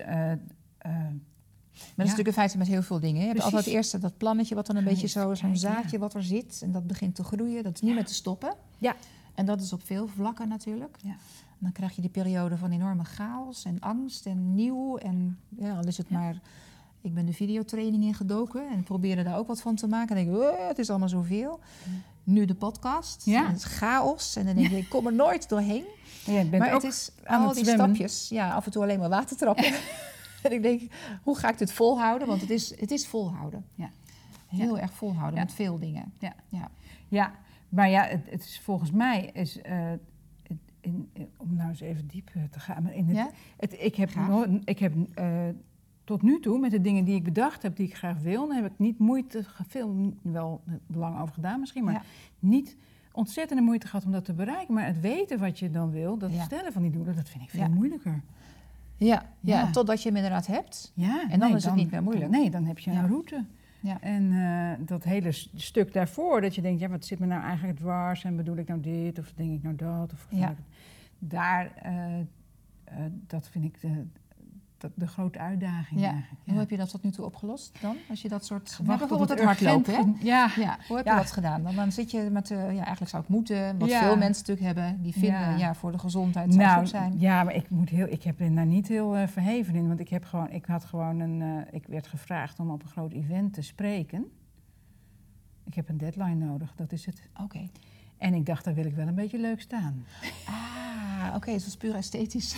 [1.73, 3.19] Maar dat is natuurlijk in feite met heel veel dingen.
[3.21, 3.55] Je hebt Precies.
[3.55, 6.59] altijd eerst dat plannetje wat dan een beetje zo, zo'n zaadje wat er zit.
[6.63, 7.63] En dat begint te groeien.
[7.63, 8.53] Dat is niet meer te stoppen.
[8.77, 8.95] Ja.
[9.35, 10.97] En dat is op veel vlakken natuurlijk.
[11.01, 11.09] Ja.
[11.09, 14.97] En dan krijg je die periode van enorme chaos en angst en nieuw.
[14.97, 16.41] En ja, al is het maar...
[17.01, 20.17] Ik ben de videotraining ingedoken en probeerde daar ook wat van te maken.
[20.17, 21.59] En denk ik, oh, het is allemaal zoveel.
[22.23, 23.25] nu de podcast.
[23.25, 23.47] Ja.
[23.47, 24.35] Het is chaos.
[24.35, 25.85] En dan denk je, ik kom er nooit doorheen.
[26.25, 28.29] Ja, maar het is aan al het die stapjes.
[28.29, 29.73] Ja, af en toe alleen maar water trappen.
[30.47, 30.81] en ik denk,
[31.23, 32.27] hoe ga ik dit volhouden?
[32.27, 33.65] Want het is, het is volhouden.
[33.75, 33.89] Ja.
[34.47, 36.13] Heel erg volhouden met veel dingen.
[36.19, 36.33] Ja.
[36.49, 36.69] Ja.
[37.07, 37.31] Ja,
[37.69, 39.61] maar ja, het, het is volgens mij is.
[39.61, 39.91] eh,
[40.81, 42.83] in, in- om nou eens even diep eh, te gaan.
[42.83, 43.29] Maar in het, Ja?
[43.57, 44.09] het, ik heb,
[44.63, 45.47] ik heb eh,
[46.03, 48.61] tot nu toe met de dingen die ik bedacht heb, die ik graag wil, daar
[48.61, 52.01] heb ik niet moeite, veel wel belang over gedaan misschien, maar Ja.
[52.39, 52.77] niet
[53.11, 54.73] ontzettende moeite gehad om dat te bereiken.
[54.73, 56.43] Maar het weten wat je dan wil, dat Ja.
[56.43, 58.21] stellen van die doelen, dat vind ik veel moeilijker.
[58.97, 59.59] Ja, ja.
[59.59, 59.71] Ja.
[59.71, 60.91] totdat je hem inderdaad hebt.
[60.95, 62.31] Ja, En dan is het niet meer moeilijk.
[62.31, 63.43] Nee, dan heb je een route.
[63.79, 64.01] Ja.
[64.01, 67.77] En eh, dat hele stuk daarvoor, dat je denkt, ja, wat zit me nou eigenlijk
[67.77, 68.23] dwars?
[68.23, 70.13] En bedoel ik nou dit, of denk ik nou dat?
[70.13, 70.55] Of Ja.
[71.19, 72.25] daar, eh, eh,
[73.27, 74.05] dat vind ik de,
[74.83, 76.11] dat, de grote uitdaging Ja.
[76.11, 76.41] eigenlijk.
[76.45, 77.95] Hoe heb je dat tot nu toe opgelost dan?
[78.09, 78.69] Als je dat soort...
[78.69, 80.01] Wachten Ja, bijvoorbeeld het hardlopen, hè?
[80.25, 81.63] Ja, Ja, hoe heb je dat gedaan?
[81.63, 84.65] Dan, dan zit je met, eh, ja, eigenlijk zou het moeten, wat veel mensen natuurlijk
[84.77, 87.19] hebben, die vinden, ja, voor de gezondheid zou nou, goed zijn.
[87.19, 89.87] ja, maar ik, moet heel, ik heb er daar niet heel eh, verheven in.
[89.87, 91.41] Want ik, heb gewoon, ik had gewoon een.
[91.41, 94.25] eh, ik werd gevraagd om op een groot event te spreken.
[95.65, 97.29] Ik heb een deadline nodig, dat is het.
[97.43, 97.69] Oké.
[98.17, 100.05] En ik dacht, daar wil ik wel een beetje leuk staan.
[100.45, 102.55] Ah, oké, het was puur esthetisch.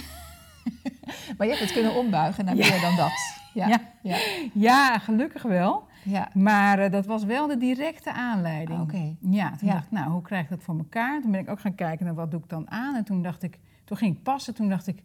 [1.37, 2.69] maar je hebt het kunnen ombuigen naar Ja.
[2.69, 3.11] meer dan dat.
[3.53, 4.17] Ja, ja.
[4.53, 4.97] Ja.
[4.99, 5.87] gelukkig wel.
[6.03, 6.29] ja.
[6.33, 8.93] Maar eh, dat was wel de directe aanleiding.
[8.93, 9.31] Ah.
[9.31, 11.21] Ja, toen dacht ik, nou, hoe krijg ik dat voor elkaar?
[11.21, 12.95] Toen ben ik ook gaan kijken naar wat doe ik dan aan.
[12.95, 14.53] En toen dacht ik, toen ging ik passen.
[14.55, 15.03] Toen dacht ik,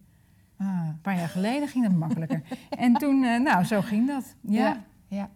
[0.59, 2.43] ah, een paar jaar geleden ging dat makkelijker.
[2.79, 4.35] en toen, eh, nou, zo ging dat.
[4.41, 5.29] Ja, ja.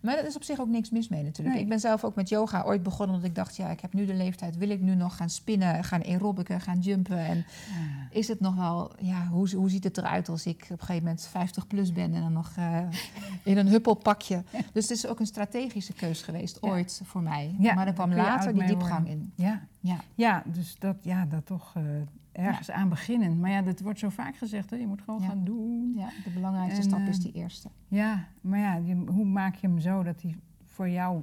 [0.00, 1.54] Maar er is op zich ook niks mis mee natuurlijk.
[1.54, 1.64] Nee.
[1.64, 4.06] Ik ben zelf ook met yoga ooit begonnen omdat ik dacht, ja, ik heb nu
[4.06, 7.18] de leeftijd, wil ik nu nog gaan spinnen, gaan aerobicen, gaan jumpen?
[7.18, 7.44] En
[8.10, 11.02] is het nog wel, ja, hoe, hoe ziet het eruit als ik op een gegeven
[11.02, 12.78] moment 50 plus ben en dan nog eh,
[13.42, 14.42] in een huppelpakje?
[14.72, 17.54] Dus het is ook een strategische keus geweest ooit voor mij.
[17.58, 19.32] Maar er kwam later die diepgang worden.
[19.36, 19.44] in.
[19.44, 19.66] Ja.
[19.80, 21.82] Ja, ja, dus dat, ja, dat toch eh,
[22.38, 23.40] ergens aan beginnen.
[23.40, 24.76] Maar ja, dat wordt zo vaak gezegd, hè?
[24.76, 25.26] je moet gewoon Ja.
[25.28, 25.92] gaan doen.
[25.96, 27.68] ja, de belangrijkste En, stap eh, is die eerste.
[27.88, 31.22] Ja, maar ja, je- hoe maak je hem zo dat hij voor jou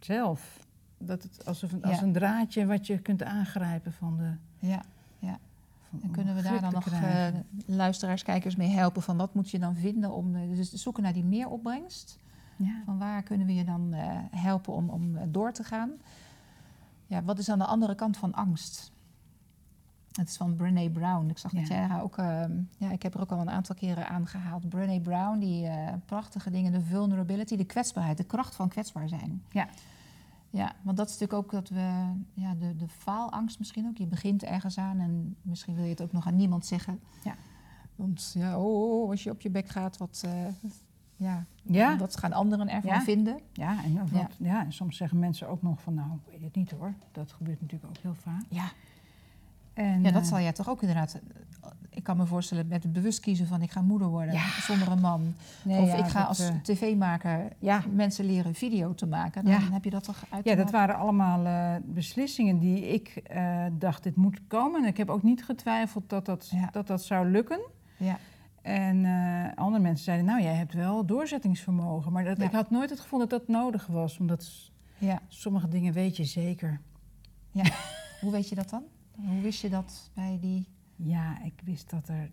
[0.00, 0.66] zelf,
[0.98, 2.02] dat het alsof een, als Ja.
[2.02, 4.32] een draadje wat je kunt aangrijpen van de.
[4.66, 4.82] Ja.
[5.90, 7.26] van- En kunnen we daar dan nog eh,
[7.66, 9.02] luisteraars, kijkers mee helpen?
[9.02, 12.18] Van wat moet je dan vinden om eh, dus zoeken naar die meeropbrengst?
[12.56, 12.82] ja.
[12.84, 15.90] Van waar kunnen we je dan eh, helpen om, om eh, door te gaan?
[17.06, 18.91] Ja, wat is aan de andere kant van angst?
[20.12, 21.28] Het is van Brené Brown.
[21.28, 21.74] Ik zag dat Ja.
[21.74, 22.16] jij haar ook...
[22.18, 22.44] eh,
[22.76, 24.68] ja, ik heb er ook al een aantal keren aangehaald.
[24.68, 29.42] Brené Brown, die eh, prachtige dingen, de vulnerability, de kwetsbaarheid, de kracht van kwetsbaar zijn.
[29.50, 29.68] Ja.
[30.50, 33.96] Ja, want dat is natuurlijk ook dat we, ja, de, de faalangst misschien ook.
[33.96, 37.00] Je begint ergens aan en misschien wil je het ook nog aan niemand zeggen.
[37.24, 37.34] Ja.
[37.96, 40.32] Want ja, oh, oh, als je op je bek gaat, wat, eh,
[41.16, 41.96] ja, Ja.
[41.96, 43.00] wat gaan anderen ervan Ja.
[43.02, 43.40] vinden?
[43.52, 44.04] Ja, en, Ja.
[44.10, 46.94] wat- ja, en soms zeggen mensen ook nog van, nou, ik weet het niet hoor.
[47.12, 48.42] Dat gebeurt natuurlijk ook heel vaak.
[48.48, 48.64] Ja,
[49.74, 51.20] En, ja, dat eh, zal jij toch ook inderdaad.
[51.88, 54.60] Ik kan me voorstellen met het bewust kiezen van ik ga moeder worden Ja.
[54.60, 55.34] zonder een man.
[55.64, 59.44] nee, of ja, ik ga als eh, tv-maker ja, mensen leren video te maken.
[59.44, 59.60] Dan Ja.
[59.72, 64.02] heb je dat toch uit ja, dat waren allemaal eh, beslissingen die ik eh, dacht,
[64.02, 64.82] dit moet komen.
[64.82, 66.68] En ik heb ook niet getwijfeld dat dat, Ja.
[66.72, 67.60] dat, dat zou lukken.
[67.96, 68.18] Ja.
[68.62, 72.12] En eh, andere mensen zeiden, nou, jij hebt wel doorzettingsvermogen.
[72.12, 72.44] Maar dat, Ja.
[72.44, 74.18] ik had nooit het gevoel dat dat nodig was.
[74.18, 75.20] Omdat ja.
[75.28, 76.80] sommige dingen weet je zeker.
[78.20, 78.82] Hoe weet je dat dan?
[79.16, 80.66] Hoe wist je dat bij die...
[80.96, 82.30] Ja, ik wist dat er...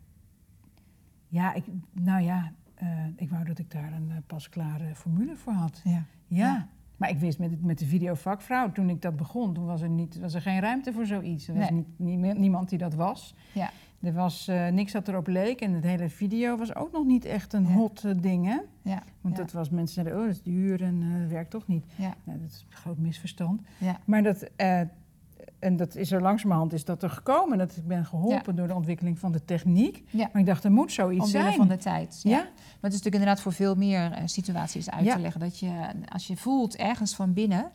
[1.28, 5.54] Ja, ik, nou ja, eh, ik wou dat ik daar een eh, pasklare formule voor
[5.54, 5.82] had.
[5.84, 5.92] Ja.
[5.92, 6.04] Ja.
[6.28, 6.68] Ja.
[6.98, 9.90] Maar ik wist met, het- met de videovakvrouw, toen ik dat begon, toen was er,
[9.90, 11.48] niet, was er geen ruimte voor zoiets.
[11.48, 11.86] Er was Nee.
[11.98, 13.36] niet, nie- niemand die dat was.
[13.54, 13.70] Ja.
[14.02, 17.26] Er was eh, niks dat erop leek en het hele video was ook nog niet
[17.26, 17.74] echt een Ja.
[17.74, 18.58] hot eh, ding, hè?
[18.82, 19.04] Ja.
[19.22, 19.42] Want ja.
[19.44, 21.86] dat was, mensen zeiden, oh, dat is duur en dat werkt toch niet.
[21.96, 22.16] Ja.
[22.24, 23.62] Nou, dat is een groot misverstand.
[23.78, 24.00] Ja.
[24.06, 24.50] Maar dat,
[25.60, 27.58] en dat is er langzamerhand is dat er gekomen.
[27.58, 30.04] Dat ik ben geholpen door de ontwikkeling van de techniek.
[30.10, 30.30] Ja.
[30.32, 31.56] Maar ik dacht, er moet zoiets Omwille zijn.
[31.56, 32.20] van de tijd.
[32.24, 32.38] ja?
[32.38, 35.40] Maar het is natuurlijk inderdaad voor veel meer eh, situaties uit te leggen.
[35.40, 35.72] Dat je,
[36.10, 37.72] als je voelt ergens van binnen.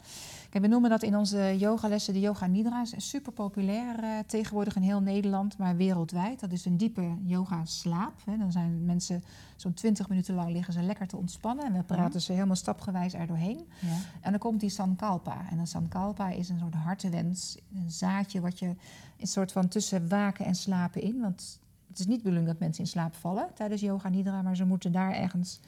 [0.60, 2.82] We noemen dat in onze yogalessen de yoga nidra.
[2.82, 6.40] is super populair eh, tegenwoordig in heel Nederland, maar wereldwijd.
[6.40, 8.12] Dat is een diepe yoga slaap.
[8.24, 8.38] Hè.
[8.38, 9.24] Dan zijn mensen
[9.56, 11.64] zo'n 20 minuten lang liggen ze lekker te ontspannen.
[11.64, 13.66] En we praten ze helemaal stapgewijs er doorheen.
[13.80, 13.96] Ja.
[14.20, 15.50] En dan komt die sankalpa.
[15.50, 18.74] En een sankalpa is een soort hartewens, een zaadje wat je
[19.18, 21.20] een soort van tussen waken en slapen in.
[21.20, 24.56] Want het is niet de bedoeling dat mensen in slaap vallen tijdens yoga nidra, maar
[24.56, 25.60] ze moeten daar ergens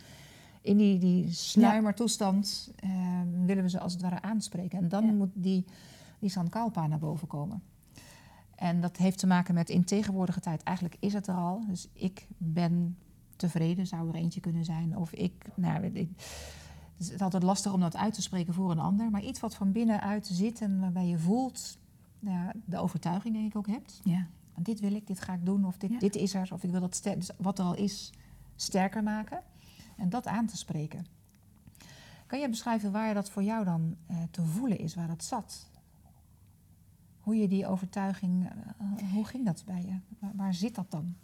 [0.66, 2.90] in die, die sluimertoestand eh,
[3.44, 4.78] willen we ze als het ware aanspreken.
[4.78, 5.64] En dan moet die,
[6.18, 7.62] die sankalpa naar boven komen.
[8.54, 11.64] En dat heeft te maken met in tegenwoordige tijd, eigenlijk is het er al.
[11.68, 12.96] Dus ik ben
[13.36, 14.96] tevreden, zou er eentje kunnen zijn.
[14.96, 16.08] Of ik, nou, ik
[16.96, 19.10] Het is altijd lastig om dat uit te spreken voor een ander.
[19.10, 21.78] Maar iets wat van binnenuit zit en waarbij je voelt
[22.18, 24.00] nou de overtuiging, denk ik ook hebt.
[24.04, 24.26] Ja.
[24.58, 25.98] Dit wil ik, dit ga ik doen, of dit, Ja.
[25.98, 28.12] dit is er, of ik wil dat dus wat er al is
[28.56, 29.40] sterker maken.
[29.96, 31.06] En dat aan te spreken.
[32.26, 35.70] Kan je beschrijven waar dat voor jou dan eh, te voelen is, waar dat zat?
[37.20, 39.98] Hoe je die overtuiging, eh, hoe ging dat bij je?
[40.18, 41.14] Waar, waar zit dat dan?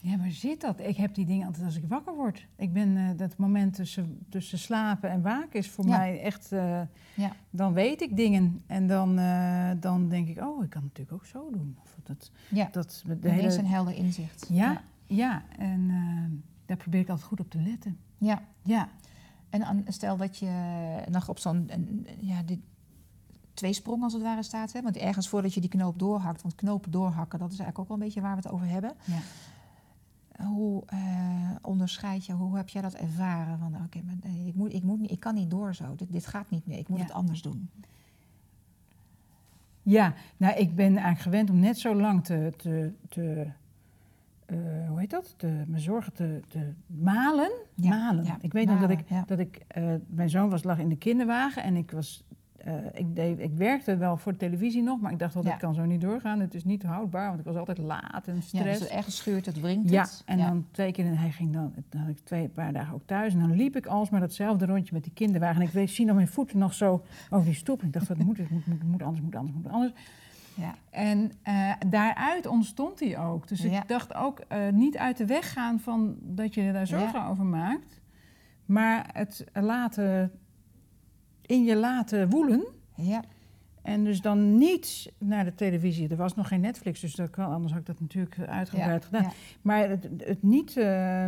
[0.00, 0.80] Ja, waar zit dat?
[0.80, 2.46] Ik heb die dingen altijd als ik wakker word.
[2.56, 5.96] Ik ben eh, dat moment tussen, tussen slapen en waken is voor Ja.
[5.98, 6.48] mij echt.
[7.14, 7.32] Ja.
[7.50, 9.16] Dan weet ik dingen en dan,
[9.80, 11.76] dan denk ik, oh, ik kan het natuurlijk ook zo doen.
[11.82, 14.46] Of dat, Ja, dat de hele, een helder inzicht.
[14.50, 17.98] ja, ja, en eh, daar probeer ik altijd goed op te letten.
[18.18, 18.42] Ja.
[18.62, 18.88] Ja,
[19.50, 20.50] En stel dat je
[21.10, 21.70] nog op zo'n
[22.20, 22.62] ja, die
[23.54, 24.72] tweesprong als het ware staat.
[24.72, 24.82] Hè?
[24.82, 27.96] Want ergens voordat je die knoop doorhakt, want knopen doorhakken, dat is eigenlijk ook wel
[27.96, 28.92] een beetje waar we het over hebben.
[29.04, 29.18] ja.
[30.44, 33.58] Hoe eh, onderscheid je, hoe heb jij dat ervaren?
[33.58, 34.14] Van oké, maar
[34.46, 36.78] ik, moet, ik, moet niet, ik kan niet door zo, dit, dit gaat niet meer,
[36.78, 37.04] ik moet Ja.
[37.04, 37.70] het anders doen.
[39.82, 43.46] Ja, nou, ik ben eigenlijk gewend om net zo lang te, te, te
[44.56, 45.34] eh, hoe heet dat?
[45.36, 47.50] Te, mijn zorgen te, te malen.
[47.74, 48.24] Ja, malen.
[48.24, 49.22] ja, Ik weet nog dat ik, ja.
[49.26, 52.24] dat ik eh, mijn zoon was, lag in de kinderwagen en ik was,
[52.56, 55.40] eh, ik, deed, ik werkte wel voor de televisie nog, maar ik dacht Ja.
[55.42, 56.40] dat kan zo niet doorgaan.
[56.40, 58.78] Het is niet houdbaar, want ik was altijd laat en Ja, stress.
[58.80, 60.22] dus ergens schuurt het, wringt Ja, het.
[60.26, 63.06] en dan twee keer, en hij ging dan, dan had ik twee paar dagen ook
[63.06, 63.32] thuis.
[63.32, 65.60] En dan liep ik alsmaar datzelfde rondje met die kinderwagen.
[65.60, 67.80] En ik weet, zie nog mijn voeten nog zo over die stoep.
[67.80, 69.92] En ik dacht, wat moet het, moet, moet, moet anders, moet anders, moet anders.
[70.58, 70.74] Ja.
[70.90, 73.48] En eh, daaruit ontstond hij ook.
[73.48, 73.82] Dus Ja.
[73.82, 77.44] ik dacht ook eh, niet uit de weg gaan van dat je daar zorgen over
[77.44, 78.00] maakt.
[78.66, 80.32] Maar het laten,
[81.42, 82.64] in je laten woelen.
[82.94, 83.22] Ja,
[83.82, 86.08] En dus dan niet naar de televisie.
[86.08, 89.32] Er was nog geen Netflix, dus dat kan, anders had ik dat natuurlijk uitgebreid gedaan.
[89.62, 91.26] Maar het, het niet, eh,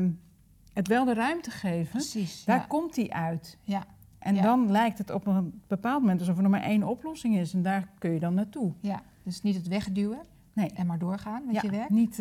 [0.73, 2.45] het wel de ruimte geven, precies.
[2.45, 3.59] daar komt die uit.
[3.63, 3.85] Ja.
[4.19, 7.55] En dan lijkt het op een bepaald moment alsof er nog maar één oplossing is.
[7.55, 8.73] En daar kun je dan naartoe.
[8.81, 10.19] ja, dus niet het wegduwen
[10.53, 10.71] Nee.
[10.75, 11.91] en maar doorgaan met Ja, je werk.
[11.91, 12.19] niet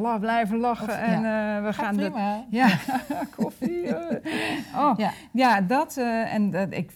[0.00, 1.96] la- blijven lachen Of- en eh, we Gaat gaan...
[1.96, 2.44] dat- prima.
[2.50, 2.68] ja,
[3.36, 3.86] koffie.
[3.86, 4.34] eh.
[4.76, 5.12] Oh, Ja.
[5.32, 5.96] ja, dat.
[5.96, 6.92] en dat ik,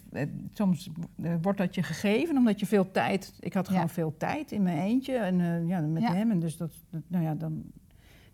[0.53, 0.91] soms
[1.43, 3.33] wordt dat je gegeven omdat je veel tijd...
[3.41, 6.31] Ik had gewoon veel tijd in mijn eentje en ja, met hem.
[6.31, 7.63] En dus dat, dat- nou ja, dan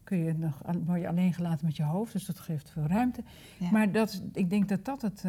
[0.05, 2.13] kun je nog, word je alleen gelaten met je hoofd.
[2.13, 3.23] Dus dat geeft veel ruimte.
[3.71, 5.25] Maar dat, ik denk dat dat het...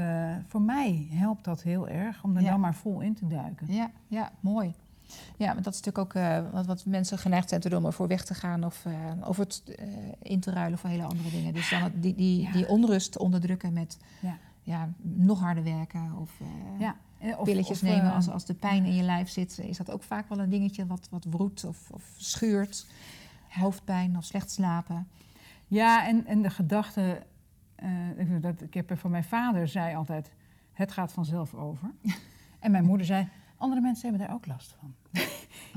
[0.47, 3.73] voor mij helpt dat heel erg om er dan maar vol in te duiken.
[3.73, 4.73] Ja, ja, mooi.
[5.37, 7.85] Ja, maar dat is natuurlijk ook eh, wat, wat mensen geneigd zijn te doen om
[7.85, 8.93] ervoor weg te gaan of, eh,
[9.27, 9.87] of het eh,
[10.21, 11.53] in te ruilen voor hele andere dingen.
[11.53, 12.51] Dus dan het- die, die, Ja.
[12.51, 14.37] die onrust onderdrukken met Ja.
[14.63, 16.31] ja, nog harder werken of,
[16.79, 16.95] Ja.
[17.37, 18.13] Of- pilletjes of, nemen.
[18.13, 20.85] als, als de pijn in je lijf zit, is dat ook vaak wel een dingetje
[20.87, 22.85] wat, wat wroet of, of schuurt.
[23.49, 25.07] Hoofdpijn of slecht slapen.
[25.67, 27.23] Ja, en, en de gedachte,
[28.17, 30.31] ik, dat, ik heb van mijn vader zei altijd,
[30.73, 31.91] het gaat vanzelf over.
[32.59, 34.95] en mijn moeder zei, andere mensen hebben daar ook last van.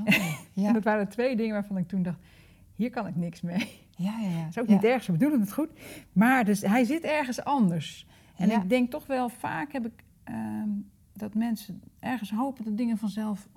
[0.05, 0.21] En
[0.53, 2.19] Ja, dat waren twee dingen waarvan ik toen dacht,
[2.75, 3.79] hier kan ik niks mee.
[3.95, 4.29] ja, ja.
[4.29, 4.39] ja.
[4.43, 4.73] Dat is ook ja.
[4.73, 5.69] niet erg, ze bedoelen het goed.
[6.13, 8.05] Maar dus, hij zit ergens anders.
[8.35, 8.61] En Ja.
[8.61, 10.69] ik denk toch wel, vaak heb ik ehm,
[11.13, 13.47] dat mensen ergens hopen dat dingen vanzelf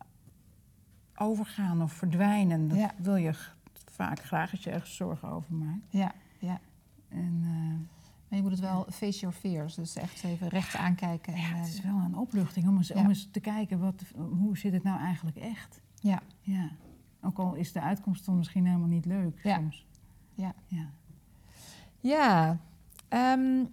[1.16, 2.68] overgaan of verdwijnen.
[2.68, 2.90] Dat Ja.
[2.96, 3.32] wil je
[3.90, 5.86] vaak graag als je ergens zorgen over maakt.
[5.88, 6.60] Ja, ja.
[7.08, 9.74] En, eh, Maar je moet het wel face your fears.
[9.74, 11.32] Dus echt even recht aankijken.
[11.34, 13.00] En, Ja, eh, het is wel een opluchting om eens, Ja.
[13.00, 15.80] om eens te kijken, wat, hoe zit het nou eigenlijk echt?
[16.00, 16.70] ja, Ja.
[17.20, 19.54] Ook al is de uitkomst dan misschien helemaal niet leuk Ja.
[19.56, 19.86] soms.
[20.34, 20.54] Ja.
[20.66, 20.90] ja.
[22.00, 22.58] Ja,
[23.08, 23.64] ehm,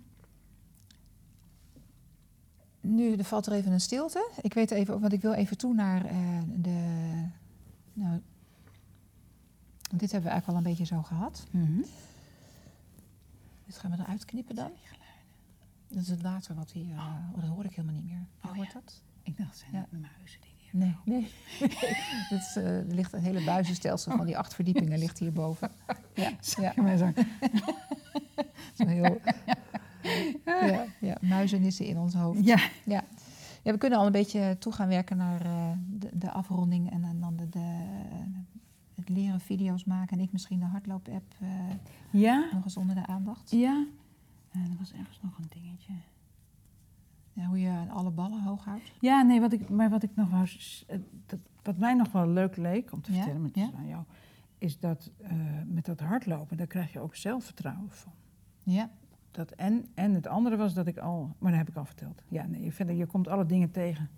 [2.82, 4.30] nu er valt er even een stilte.
[4.42, 6.18] Ik weet even, want ik wil even toe naar eh,
[6.56, 6.80] de.
[7.94, 8.20] Nou,
[9.96, 11.48] dit hebben we eigenlijk al een beetje zo gehad.
[13.72, 14.72] Dit gaan we eruit knippen dan.
[15.88, 16.96] Dat is het water wat hier.
[16.96, 17.06] eh,
[17.36, 18.26] oh, dat hoor ik helemaal niet meer.
[18.40, 18.74] Hoe Oh, hoort ja.
[18.74, 19.02] dat?
[19.24, 19.80] Ik dacht, zijn Ja.
[19.92, 20.70] dat muizen die hier...
[20.80, 20.96] Nee.
[21.06, 21.32] nee.
[22.30, 25.72] Het is, eh, er ligt een hele buizenstelsel van die acht verdiepingen ligt hierboven.
[26.14, 26.74] Ja, ja.
[26.76, 27.12] Maar zo.
[28.78, 29.20] Zo heel,
[30.46, 32.46] ja, ja, muizenissen in ons hoofd.
[32.46, 32.58] ja.
[32.86, 33.04] Ja.
[33.64, 37.20] ja, we kunnen al een beetje toe gaan werken naar eh, de, de afronding en,
[37.20, 37.86] dan de, de,
[38.96, 40.18] het leren video's maken.
[40.18, 41.50] En ik misschien de hardloop-app eh,
[42.12, 43.52] Ja, nog eens onder de aandacht.
[43.52, 43.86] ja.
[44.52, 45.94] En er was ergens nog een dingetje.
[47.34, 48.92] Ja, hoe je alle ballen hoog houdt.
[49.00, 52.28] Ja, nee, wat ik, maar wat ik nog s- eh, Dat, wat mij nog wel
[52.28, 54.04] leuk leek om te vertellen met aan jou...
[54.58, 55.32] is dat eh,
[55.68, 58.12] met dat hardlopen, daar krijg je ook zelfvertrouwen van.
[58.64, 58.90] Ja,
[59.32, 62.24] Dat en, en het andere was dat ik al, maar dat heb ik al verteld.
[62.28, 64.10] Ja, nee, verder, je komt alle dingen tegen.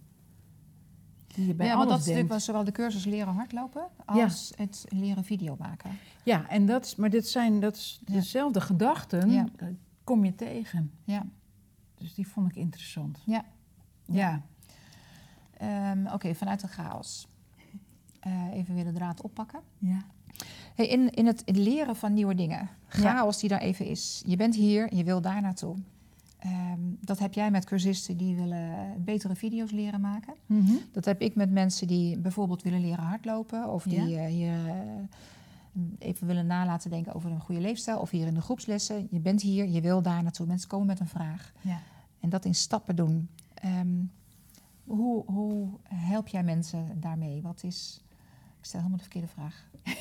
[1.33, 2.45] Die je bij ja want dat is natuurlijk denkt.
[2.45, 5.91] wel zowel de cursus leren hardlopen als het leren video maken.
[6.23, 8.13] Ja, en dat is, maar dit zijn dat is Ja.
[8.13, 9.45] dezelfde gedachten Ja.
[9.55, 9.67] eh,
[10.03, 10.91] kom je tegen.
[11.03, 11.25] Ja,
[11.97, 13.19] Dus die vond ik interessant.
[13.25, 13.45] Ja.
[14.05, 14.41] Ja.
[15.57, 17.27] Ehm, Oké, vanuit de chaos.
[18.19, 19.59] Eh, even weer de draad oppakken.
[19.77, 19.97] Ja.
[20.75, 24.23] Hey, in, in het leren van nieuwe dingen, chaos die daar even is.
[24.25, 25.75] Je bent hier, je wil daar naartoe.
[26.43, 30.33] Ehm, dat heb jij met cursisten die willen betere video's leren maken.
[30.45, 30.71] Mhm.
[30.91, 33.69] Dat heb ik met mensen die bijvoorbeeld willen leren hardlopen.
[33.69, 34.17] Of die Ja.
[34.19, 34.75] eh, hier eh,
[35.99, 37.99] even willen nalaten denken over een goede leefstijl.
[37.99, 39.07] Of hier in de groepslessen.
[39.11, 40.47] Je bent hier, je wil daar naartoe.
[40.47, 41.53] Mensen komen met een vraag.
[41.61, 41.79] Ja.
[42.19, 43.29] En dat in stappen doen.
[43.53, 44.03] Ehm,
[44.83, 47.41] hoe, hoe help jij mensen daarmee?
[47.41, 48.01] Wat is...
[48.59, 49.63] Ik stel helemaal de verkeerde vraag.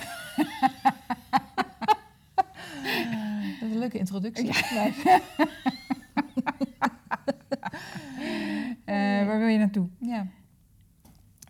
[3.60, 4.50] dat is een leuke introductie.
[4.74, 4.94] Nee.
[8.92, 9.88] Eh, waar wil je naartoe?
[9.98, 10.26] Ja.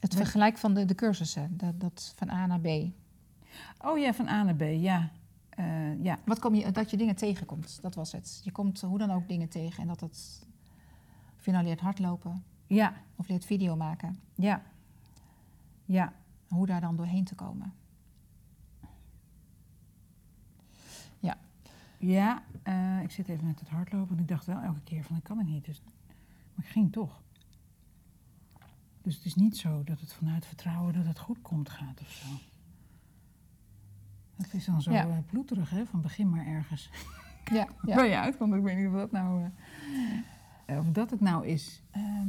[0.01, 2.67] Het vergelijk van de, de cursussen, dat, dat van A naar B.
[3.79, 5.11] Oh ja, van A naar B, ja.
[5.49, 6.19] Eh, ja.
[6.25, 8.41] Wat kom je, dat je dingen tegenkomt, dat was het.
[8.45, 10.47] Je komt hoe dan ook dingen tegen en dat het...
[11.39, 14.63] Of je nou leert hardlopen Ja, of leert video maken, ja.
[15.85, 16.13] Ja.
[16.49, 17.73] hoe daar dan doorheen te komen.
[22.03, 24.17] Ja, eh, ik zit even met het hardlopen.
[24.17, 25.65] En ik dacht wel elke keer van, ik kan het niet.
[25.65, 25.83] Dus,
[26.55, 27.23] maar ik ging toch.
[29.03, 32.11] Dus het is niet zo dat het vanuit vertrouwen dat het goed komt gaat of
[32.11, 32.27] zo.
[34.37, 35.09] Het is dan zo Ja.
[35.09, 35.87] eh, ploeterig, hè?
[35.87, 36.91] Van begin maar ergens.
[37.53, 39.51] Ja, Waar je uitkomt, ik weet niet of dat nou...
[40.67, 41.83] eh, of dat het nou is.
[41.91, 42.29] Ehm,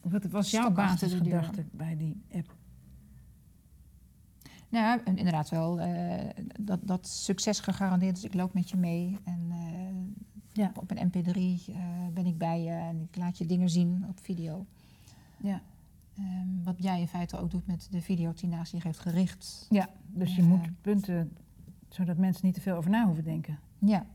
[0.00, 2.54] Wat was jouw basisgedachte bij die app?
[4.68, 5.80] nou ja, inderdaad wel.
[5.80, 8.24] eh, dat, dat succes gegarandeerd is.
[8.24, 9.18] Ik loop met je mee.
[9.24, 10.22] En eh,
[10.52, 10.72] Ja.
[10.74, 11.36] op een mp3
[11.74, 14.66] eh, ben ik bij je en ik laat je dingen zien op video.
[15.42, 15.60] Ja.
[16.18, 19.66] Ehm, wat jij in feite ook doet met de video die naast je heeft gericht.
[19.70, 20.48] Ja, dus je Ja.
[20.48, 21.36] moet punten,
[21.88, 23.58] zodat mensen niet te veel over na hoeven denken.
[23.78, 24.06] Ja,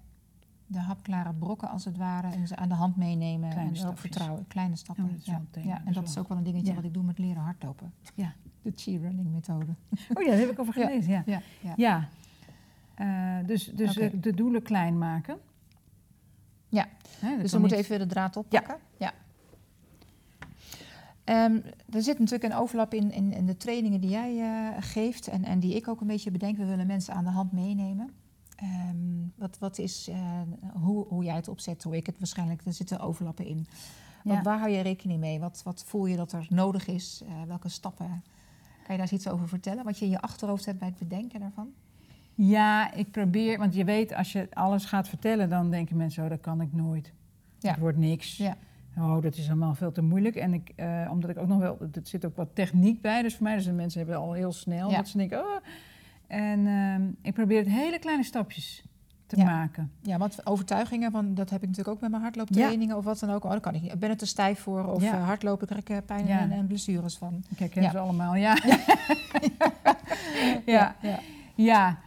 [0.67, 3.99] de hapklare brokken als het ware en ze aan de hand meenemen Kleine en stapjes.
[4.01, 4.47] vertrouwen.
[4.47, 5.19] Kleine stappen.
[5.23, 5.81] Ja, dat ja.
[5.85, 6.75] en dat is ook wel een dingetje Ja.
[6.75, 7.93] wat ik doe met leren hardlopen.
[8.15, 8.33] Ja.
[8.61, 9.75] De cheerrunning methode.
[10.13, 11.23] Oh ja, daar heb ik over gelezen, ja.
[11.25, 11.73] Ja, ja.
[11.77, 12.07] Ja,
[12.95, 15.37] Eh, dus, dus eh, de doelen klein maken.
[16.69, 16.87] Ja.
[17.21, 18.77] Dat Dus we moeten even weer de draad oppakken.
[18.99, 19.13] Ja.
[21.25, 21.59] Ehm,
[21.89, 25.43] er zit natuurlijk een overlap in, in, in de trainingen die jij eh, geeft en,
[25.43, 26.57] en die ik ook een beetje bedenk.
[26.57, 28.09] We willen mensen aan de hand meenemen.
[28.55, 28.95] Ehm,
[29.35, 30.41] wat, wat is, eh,
[30.73, 33.67] hoe, hoe jij het opzet, hoe ik het waarschijnlijk, er zitten overlappen in.
[34.23, 34.41] Ja.
[34.41, 35.39] Waar hou je rekening mee?
[35.39, 37.21] Wat, wat voel je dat er nodig is?
[37.27, 38.07] Eh, welke stappen?
[38.07, 39.83] Kan je daar eens iets over vertellen?
[39.83, 41.73] Wat je in je achterhoofd hebt bij het bedenken daarvan?
[42.33, 46.29] Ja, ik probeer, want je weet, als je alles gaat vertellen, dan denken mensen, oh,
[46.29, 47.13] dat kan ik nooit.
[47.59, 47.69] Ja.
[47.69, 48.37] Het wordt niks.
[48.37, 48.57] Ja.
[48.97, 50.35] Oh, dat is allemaal veel te moeilijk.
[50.35, 53.35] En ik, eh, omdat ik ook nog wel, er zit ook wat techniek bij, dus
[53.35, 54.95] voor mij, dus de mensen hebben al heel snel Ja.
[54.97, 55.55] dat ze denken, oh.
[56.27, 58.83] En ehm, ik probeer het hele kleine stapjes
[59.27, 59.43] te Ja.
[59.43, 59.91] maken.
[60.01, 63.29] Ja, want overtuigingen, van, dat heb ik natuurlijk ook met mijn hardlooptrainingen of wat dan
[63.29, 63.43] ook.
[63.43, 63.93] Oh, dat kan ik niet.
[63.93, 64.85] Ik ben er te stijf voor.
[64.85, 65.13] Of Ja.
[65.13, 67.43] eh, hardlopen krijg ik eh, pijn en, en blessures van.
[67.57, 67.91] Herken Ja.
[67.91, 68.57] ze allemaal, ja.
[70.65, 70.95] ja.
[71.55, 71.97] ja.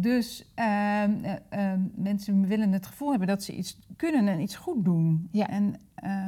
[0.00, 4.56] Dus ehm, eh, ehm, mensen willen het gevoel hebben dat ze iets kunnen en iets
[4.56, 5.28] goed doen.
[5.32, 5.48] Ja.
[5.48, 6.22] En eh,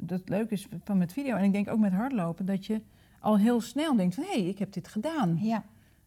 [0.00, 2.80] dat leuke is van met video, en ik denk ook met hardlopen, dat je
[3.20, 5.38] al heel snel denkt van hé, hey, ik heb dit gedaan.
[5.42, 5.64] Ja,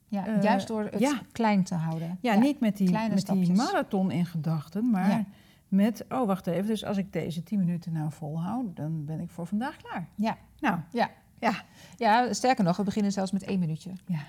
[0.07, 0.27] ja.
[0.27, 1.21] Eh, juist door het ja.
[1.31, 2.17] klein te houden.
[2.21, 5.25] Ja, niet met die, kleine met die marathon in gedachten, maar Ja.
[5.67, 9.29] met, oh wacht even, dus als ik deze 10 minuten nou volhoud, dan ben ik
[9.29, 10.07] voor vandaag klaar.
[10.15, 10.37] Ja.
[10.59, 11.09] Nou, Ja.
[11.39, 11.63] ja.
[11.97, 13.91] ja, sterker nog, we beginnen zelfs met één minuutje.
[14.05, 14.19] Ja.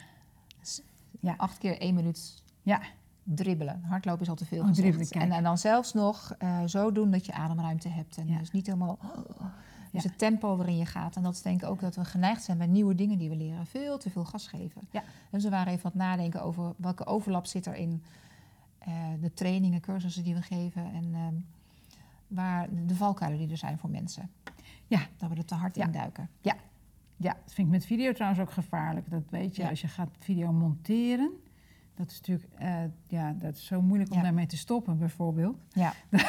[0.60, 0.82] Dus
[1.20, 1.34] Ja.
[1.36, 2.80] Acht keer één minuut Ja.
[3.22, 3.82] dribbelen.
[3.82, 7.10] Hardlopen is al te veel Oh, dribbelen, en, en dan zelfs nog eh, zo doen
[7.10, 8.16] dat je ademruimte hebt.
[8.16, 8.38] En Ja.
[8.38, 8.98] dus niet helemaal...
[9.92, 10.08] Dus Ja.
[10.08, 11.16] het tempo waarin je gaat.
[11.16, 13.36] En dat is denk ik ook dat we geneigd zijn bij nieuwe dingen die we
[13.36, 13.66] leren.
[13.66, 14.88] Veel te veel gas geven.
[14.90, 15.02] Ja.
[15.30, 18.02] Dus we waren even aan het nadenken over welke overlap zit er in
[18.78, 20.92] eh, de trainingen, cursussen die we geven.
[20.92, 21.34] En ehm,
[22.26, 24.30] waar de valkuilen die er zijn voor mensen.
[24.86, 25.00] Ja.
[25.16, 25.84] Dat we er te hard Ja.
[25.84, 26.28] in duiken.
[26.40, 29.10] Ja, dat vind ik met video trouwens ook gevaarlijk.
[29.10, 29.68] Dat weet je, Ja.
[29.68, 31.30] als je gaat video monteren.
[31.98, 34.22] Dat is natuurlijk eh, ja, dat is zo moeilijk om Ja.
[34.22, 35.56] daarmee te stoppen, bijvoorbeeld.
[35.72, 35.92] Ja.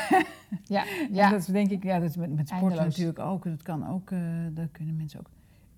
[0.64, 0.86] ja.
[0.88, 1.30] En ja.
[1.30, 2.98] dat is denk ik, ja, dat is met, met sporten Eindeloos.
[2.98, 3.44] natuurlijk ook.
[3.44, 4.20] Dat kan ook, eh,
[4.52, 5.30] daar kunnen mensen ook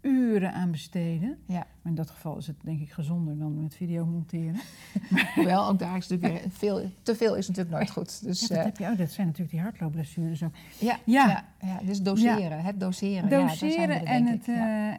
[0.02, 1.38] uren aan besteden.
[1.46, 1.56] Ja.
[1.58, 4.56] Maar in dat geval is het denk ik gezonder dan met video monteren.
[5.36, 8.24] Hoewel, ook daar is natuurlijk weer veel, te veel is natuurlijk nooit goed.
[8.24, 8.98] Dus Ja, dat, eh, heb je ook.
[8.98, 10.54] dat zijn natuurlijk die hardloopblessures ook.
[10.80, 11.28] ja, Ja.
[11.28, 11.46] ja.
[11.68, 13.30] Ja, dus doseren, het doseren.
[13.30, 14.48] Doseren er, en, het,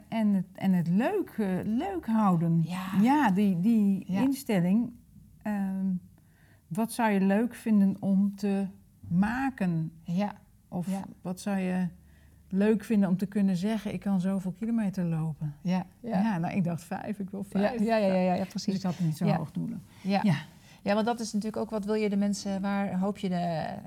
[0.09, 2.65] en, het, en het leuk, eh, leuk houden.
[3.01, 3.29] Ja.
[3.31, 4.91] die, die instelling.
[5.41, 5.85] ehm,
[6.67, 8.65] wat zou je leuk vinden om te
[9.07, 9.91] maken?
[10.03, 10.35] ja,
[10.67, 10.87] Of
[11.21, 11.87] wat zou je
[12.53, 13.93] leuk vinden om te kunnen zeggen?
[13.93, 15.55] Ik kan zoveel kilometer lopen.
[15.61, 17.79] ja, Ja, nou, ik dacht vijf, ik wil vijf.
[17.79, 18.75] ja, ja, ja, ja, ja, Dus precies.
[18.75, 19.81] ik had niet zo hoog doelen.
[20.01, 20.19] Ja.
[20.23, 20.35] Ja.
[20.81, 23.35] Ja, want dat is natuurlijk ook wat wil je de mensen, waar hoop je de,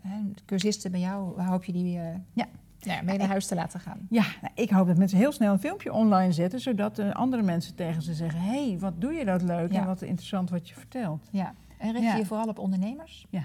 [0.02, 2.02] hè, de cursisten bij jou, waar hoop je die uh,
[2.32, 2.46] ja.
[2.78, 4.06] Ja, mee naar huis te laten gaan.
[4.10, 7.42] Ja, nou, ik hoop dat mensen heel snel een filmpje online zetten, zodat uh, andere
[7.42, 10.68] mensen tegen ze zeggen: hé, hey, wat doe je dat leuk en wat interessant wat
[10.68, 11.28] je vertelt.
[11.32, 13.26] Ja, en richt je je vooral op ondernemers?
[13.30, 13.44] Ja.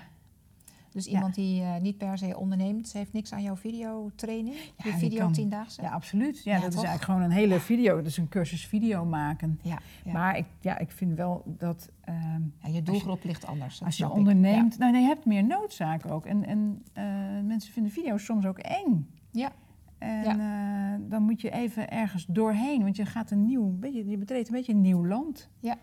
[0.92, 4.56] Dus iemand die uh, niet per se onderneemt, heeft niks aan jouw videotraining?
[4.56, 5.82] Ja, je video kan, tiendaagse?
[5.82, 6.44] Ja, absoluut.
[6.44, 8.02] Ja, dat is eigenlijk gewoon een hele video.
[8.02, 9.60] Dus een cursus video maken.
[9.62, 9.80] Ja,
[10.12, 11.90] Maar ik, ja, ik vind wel dat...
[12.10, 13.84] Uh, je doelgroep ligt anders.
[13.84, 14.78] Als je onderneemt...
[14.78, 16.26] Nou, nee, je hebt meer noodzaak ook.
[16.26, 17.04] En, en uh,
[17.48, 19.08] mensen vinden video's soms ook eng.
[19.32, 19.52] Ja.
[19.98, 22.84] En uh, dan moet je even ergens doorheen.
[22.84, 23.78] Want je gaat een nieuw...
[23.80, 25.50] Beetje, je betreedt een beetje een nieuw land.
[25.60, 25.78] Ja.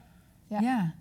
[0.47, 0.61] ja.
[0.61, 0.95] ja.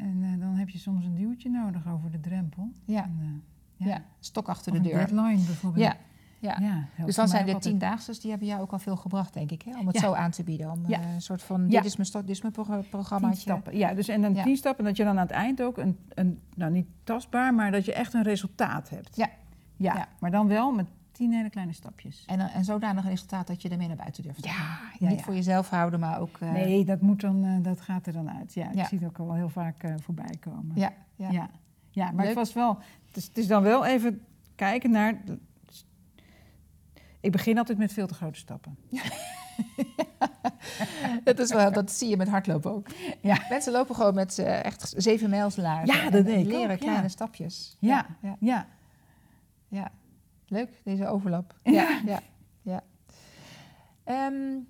[0.00, 2.72] En uh, dan heb je soms een duwtje nodig over de drempel.
[2.84, 3.42] Ja, en,
[3.78, 4.02] uh, ja.
[4.20, 4.92] stok achter de deur.
[4.92, 5.84] deadline bijvoorbeeld.
[5.84, 5.96] Ja,
[6.38, 6.56] ja.
[6.60, 9.62] ja dus dan zijn de tiendaagses, die hebben jou ook al veel gebracht, denk ik,
[9.62, 9.78] hè?
[9.78, 10.70] om het zo aan te bieden.
[10.70, 13.32] Om uh, een soort van, dit is mijn, dit is mijn pro programma.
[13.70, 13.94] ja.
[13.94, 16.72] Dus en dan tien stappen, dat je dan aan het eind ook een, een, nou
[16.72, 19.16] niet tastbaar, maar dat je echt een resultaat hebt.
[19.16, 19.28] Ja.
[19.76, 20.86] Ja, maar dan wel met
[21.20, 22.24] tien hele kleine stapjes.
[22.26, 24.44] En, en zodanig resultaat dat je ermee naar buiten durft.
[24.44, 26.38] Ja, ja Niet voor jezelf houden, maar ook...
[26.42, 26.52] Uh...
[26.52, 28.54] Nee, dat, moet dan, uh, dat gaat er dan uit.
[28.54, 30.72] Ja, ik zie het ook al heel vaak uh, voorbij komen.
[30.74, 31.50] Ja, ja.
[31.90, 32.10] ja.
[32.10, 32.78] maar het was wel...
[33.06, 34.22] Het is, het is, dan wel even
[34.54, 35.14] kijken naar...
[37.20, 38.76] Ik begin altijd met veel te grote stappen.
[41.24, 42.86] dat, is wel, dat zie je met hardlopen ook.
[43.20, 43.38] Ja.
[43.48, 45.96] Mensen lopen gewoon met echt zeven mijlslaarzen.
[45.96, 47.76] Ja, dat denk ik leren ook, kleine stapjes.
[47.78, 48.06] ja.
[48.20, 48.36] ja.
[48.40, 48.66] ja.
[49.68, 49.90] ja.
[50.50, 51.54] Leuk, deze overlap.
[51.62, 52.20] Ja, ja,
[52.62, 52.82] ja.
[54.04, 54.68] Um,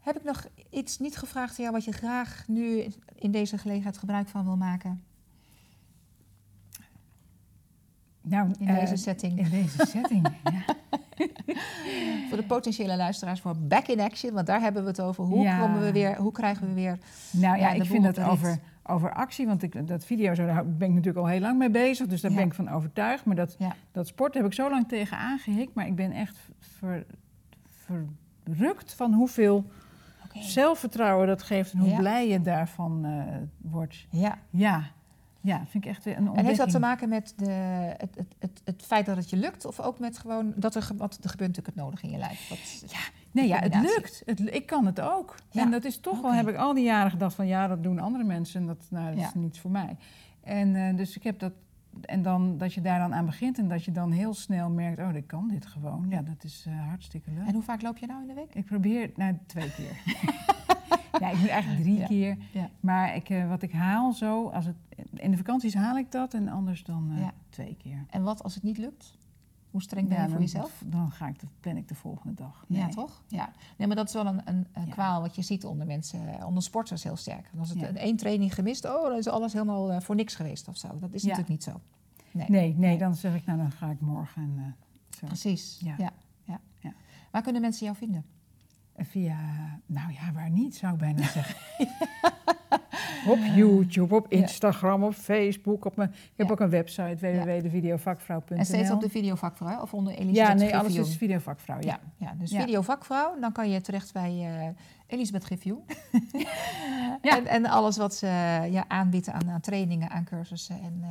[0.00, 3.98] heb ik nog iets niet gevraagd aan jou wat je graag nu in deze gelegenheid
[3.98, 5.02] gebruik van wil maken?
[8.20, 9.38] Nou, in deze uh, setting.
[9.38, 10.74] In deze setting, ja.
[12.28, 15.24] voor de potentiële luisteraars voor back in action, want daar hebben we het over.
[15.24, 15.60] Hoe, ja.
[15.60, 16.98] komen we weer, hoe krijgen we weer.
[17.30, 18.58] Nou ja, ik vind dat over,
[18.88, 21.70] over actie, want ik, dat video, zo, daar ben ik natuurlijk al heel lang mee
[21.70, 22.36] bezig, dus daar ja.
[22.36, 23.24] ben ik van overtuigd.
[23.24, 23.74] Maar dat, ja.
[23.92, 27.06] dat sport heb ik zo lang tegen aangehikt, maar ik ben echt ver,
[27.84, 29.70] verrukt van hoeveel
[30.24, 30.42] okay.
[30.42, 33.22] zelfvertrouwen dat geeft en hoe blij je daarvan uh,
[33.58, 34.06] wordt.
[34.10, 34.38] Ja.
[34.50, 34.82] ja.
[35.40, 36.38] Ja, vind ik echt een ontdekking.
[36.38, 37.50] En heeft dat te maken met de,
[37.96, 39.64] het, het, het, het, feit dat het je lukt?
[39.64, 42.48] Of ook met gewoon dat er, wat, er gebeurt natuurlijk het nodig in je lijf?
[42.48, 42.98] Wat, ja,
[43.30, 44.22] nee, ja, het lukt.
[44.24, 45.34] Het, ik kan het ook.
[45.50, 45.62] Ja.
[45.62, 46.30] En dat is toch okay.
[46.30, 48.60] wel, heb ik al die jaren gedacht van ja, dat doen andere mensen.
[48.60, 49.26] En dat, nou, dat ja.
[49.26, 49.96] is niets voor mij.
[50.40, 51.52] En uh, dus ik heb dat,
[52.00, 54.98] en dan dat je daar dan aan begint en dat je dan heel snel merkt,
[54.98, 56.06] oh, ik kan dit gewoon.
[56.08, 57.46] Ja, dat is uh, hartstikke leuk.
[57.46, 58.54] En hoe vaak loop je nou in de week?
[58.54, 60.02] Ik probeer, nou, twee keer.
[61.20, 62.06] ja, ik moet eigenlijk drie ja.
[62.06, 62.36] keer.
[62.80, 64.76] Maar ik, uh, wat ik haal zo, als het,
[65.14, 68.06] in de vakanties haal ik dat en anders dan twee keer.
[68.10, 69.18] En wat als het niet lukt?
[69.70, 70.82] Hoe streng ben je voor jezelf?
[70.84, 72.64] Dan ga ik de, ben ik de volgende dag.
[72.66, 72.80] Nee.
[72.80, 73.22] Ja, toch?
[73.26, 73.52] Ja.
[73.76, 76.62] Nee, maar dat is wel een, een, een kwaal wat je ziet onder mensen, onder
[76.62, 77.48] sporters heel sterk.
[77.52, 80.68] En als het één training gemist, oh, dan is alles helemaal uh, voor niks geweest
[80.68, 80.88] of zo.
[80.98, 81.80] Dat is natuurlijk niet zo.
[82.30, 82.46] Nee.
[82.48, 84.42] Nee, nee, dan zeg ik, nou, dan ga ik morgen.
[84.42, 84.76] En,
[85.18, 85.26] zo.
[85.26, 85.80] Precies.
[85.84, 85.94] Ja.
[85.98, 86.12] Ja.
[86.80, 86.92] Ja.
[87.30, 88.24] Waar kunnen mensen jou vinden?
[88.96, 89.38] Via,
[89.86, 91.56] nou ja, waar niet, zou ik bijna zeggen.
[93.26, 95.84] op YouTube, op Instagram, op Facebook.
[95.84, 98.58] Op mijn, ik heb ook een website, www.devideovakvrouw.nl.
[98.58, 100.96] En steeds op de videovakvrouw of onder Elisabeth Ja, nee, Griffioen?
[100.96, 101.98] alles is videovakvrouw, ja.
[102.16, 104.68] Ja, dus videovakvrouw, dan kan je terecht bij eh,
[105.06, 105.80] Elisabeth Griffioen.
[107.22, 107.36] Ja.
[107.36, 110.74] en, en alles wat ze eh, ja, aanbiedt aan, aan trainingen, aan cursussen.
[110.82, 111.08] En eh,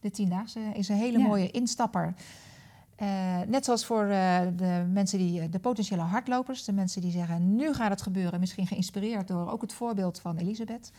[0.00, 1.26] de Tiendaagse is een hele Ja.
[1.26, 2.14] mooie instapper.
[2.96, 3.08] Eh,
[3.46, 7.72] net zoals voor eh, de mensen die, de potentiële hardlopers, de mensen die zeggen, nu
[7.74, 8.40] gaat het gebeuren.
[8.40, 10.92] Misschien geïnspireerd door ook het voorbeeld van Elisabeth.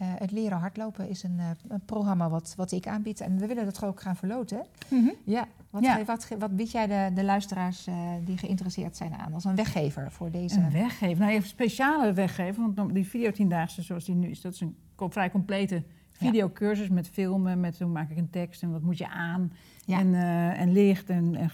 [0.00, 3.20] Eh, het leren hardlopen is een, eh, een programma wat, wat ik aanbied.
[3.20, 4.66] En we willen dat ook gaan verloten.
[4.88, 5.08] Mhm.
[5.24, 6.04] Ja, wat, Ja.
[6.04, 7.94] wat, wat bied jij de, de luisteraars eh,
[8.24, 10.60] die geïnteresseerd zijn aan als een weggever voor deze?
[10.60, 11.18] Een weggeven.
[11.18, 12.74] Nou, even speciale weggeven.
[12.74, 17.60] Want die videotiendaagse zoals die nu is, dat is een vrij complete videocursus met filmen,
[17.60, 19.52] met hoe maak ik een tekst en wat moet je aan.
[19.84, 19.98] Ja.
[19.98, 21.50] En, eh, en licht en,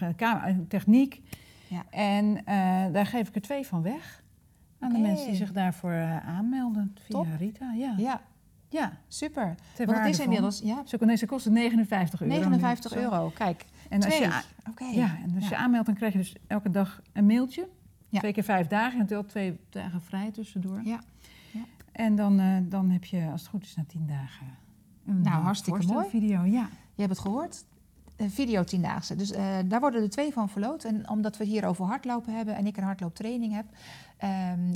[0.68, 1.22] techniek.
[1.68, 1.84] Ja.
[1.90, 2.44] En
[2.92, 4.24] daar geef ik er twee van weg.
[4.78, 6.94] Aan de mensen die zich daarvoor aanmelden.
[6.94, 7.26] Via Top.
[7.38, 7.94] Rita, ja.
[7.97, 8.20] Ja,
[8.68, 8.92] ja.
[9.08, 9.54] super.
[9.74, 12.32] ter Want het is inmiddels ja, nee, ze kosten 59 euro.
[12.34, 12.38] nu.
[12.40, 12.98] 59 Zo.
[12.98, 13.30] euro.
[13.34, 14.24] Kijk, En als je,
[14.92, 15.48] ja, en als Ja.
[15.48, 17.68] je aanmeldt, dan krijg je dus elke dag een mailtje.
[18.08, 18.18] Ja.
[18.18, 18.98] Twee keer vijf dagen.
[18.98, 20.80] Hebt wel twee dagen vrij tussendoor.
[20.84, 21.00] Ja.
[21.52, 21.60] Ja.
[21.92, 24.46] En dan, eh, dan heb je, als het goed is, na tien dagen...
[25.06, 26.08] Een Nou, eh, hartstikke mooi.
[26.08, 26.68] video, ja.
[26.94, 27.64] Je hebt het gehoord.
[28.16, 29.16] Een video tiendaagse.
[29.16, 30.84] Dus eh, daar worden er twee van verloot.
[30.84, 33.64] En omdat we hier over hardlopen hebben en ik een hardlooptraining heb.
[34.16, 34.74] ehm,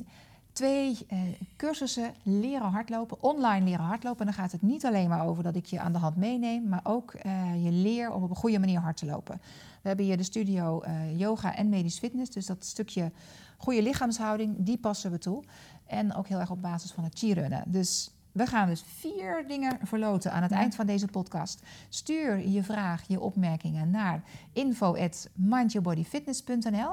[0.60, 1.18] twee eh,
[1.56, 4.20] cursussen leren hardlopen, online leren hardlopen.
[4.20, 6.68] En dan gaat het niet alleen maar over dat ik je aan de hand meeneem,
[6.68, 9.40] maar ook eh, je leer om op een goede manier hard te lopen.
[9.82, 12.30] We hebben hier de studio eh, yoga en medisch fitness.
[12.30, 13.10] Dus dat stukje
[13.56, 15.42] goede lichaamshouding, die passen we toe.
[15.86, 17.62] En ook heel erg op basis van het skirunnen.
[17.66, 20.56] Dus We gaan dus vier dingen verloten aan het Ja.
[20.56, 21.62] eind van deze podcast.
[21.88, 26.92] Stuur je vraag, je opmerkingen naar info@mindyourbodyfitness.nl.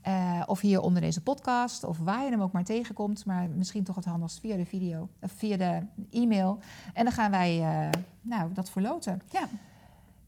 [0.00, 3.24] Eh, of hier onder deze podcast, of waar je hem ook maar tegenkomt.
[3.24, 6.58] Maar misschien toch het handigst via de video, of via de e-mail.
[6.94, 7.88] En dan gaan wij eh,
[8.20, 9.22] nou, dat verloten.
[9.30, 9.48] Ja.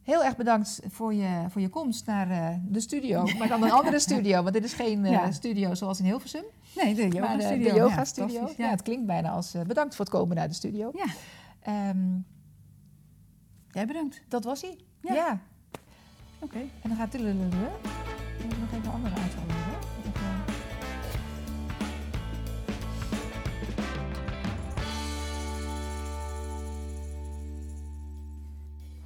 [0.03, 3.25] Heel erg bedankt voor je, voor je komst naar eh, de studio.
[3.39, 5.31] Maar dan een andere studio, want dit is geen Ja.
[5.31, 6.45] studio zoals in Hilversum.
[6.75, 7.73] Nee, de yoga de, studio.
[7.73, 8.49] de yoga studio.
[8.57, 10.91] Ja, het klinkt bijna als bedankt voor het komen naar de studio.
[10.95, 11.05] Ja.
[11.61, 12.19] Ehm,
[13.71, 14.23] Jij bedankt.
[14.29, 14.79] dat was hij.
[15.01, 15.41] Ja.
[16.39, 16.59] Oké.
[16.59, 17.47] En dan gaat tulululu.
[18.39, 19.52] Ik moet nog even een andere uithalen.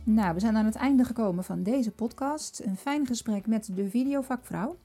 [0.08, 2.60] Nou, we zijn aan het einde gekomen van deze podcast.
[2.64, 4.76] Een fijn gesprek met de videovakvrouw.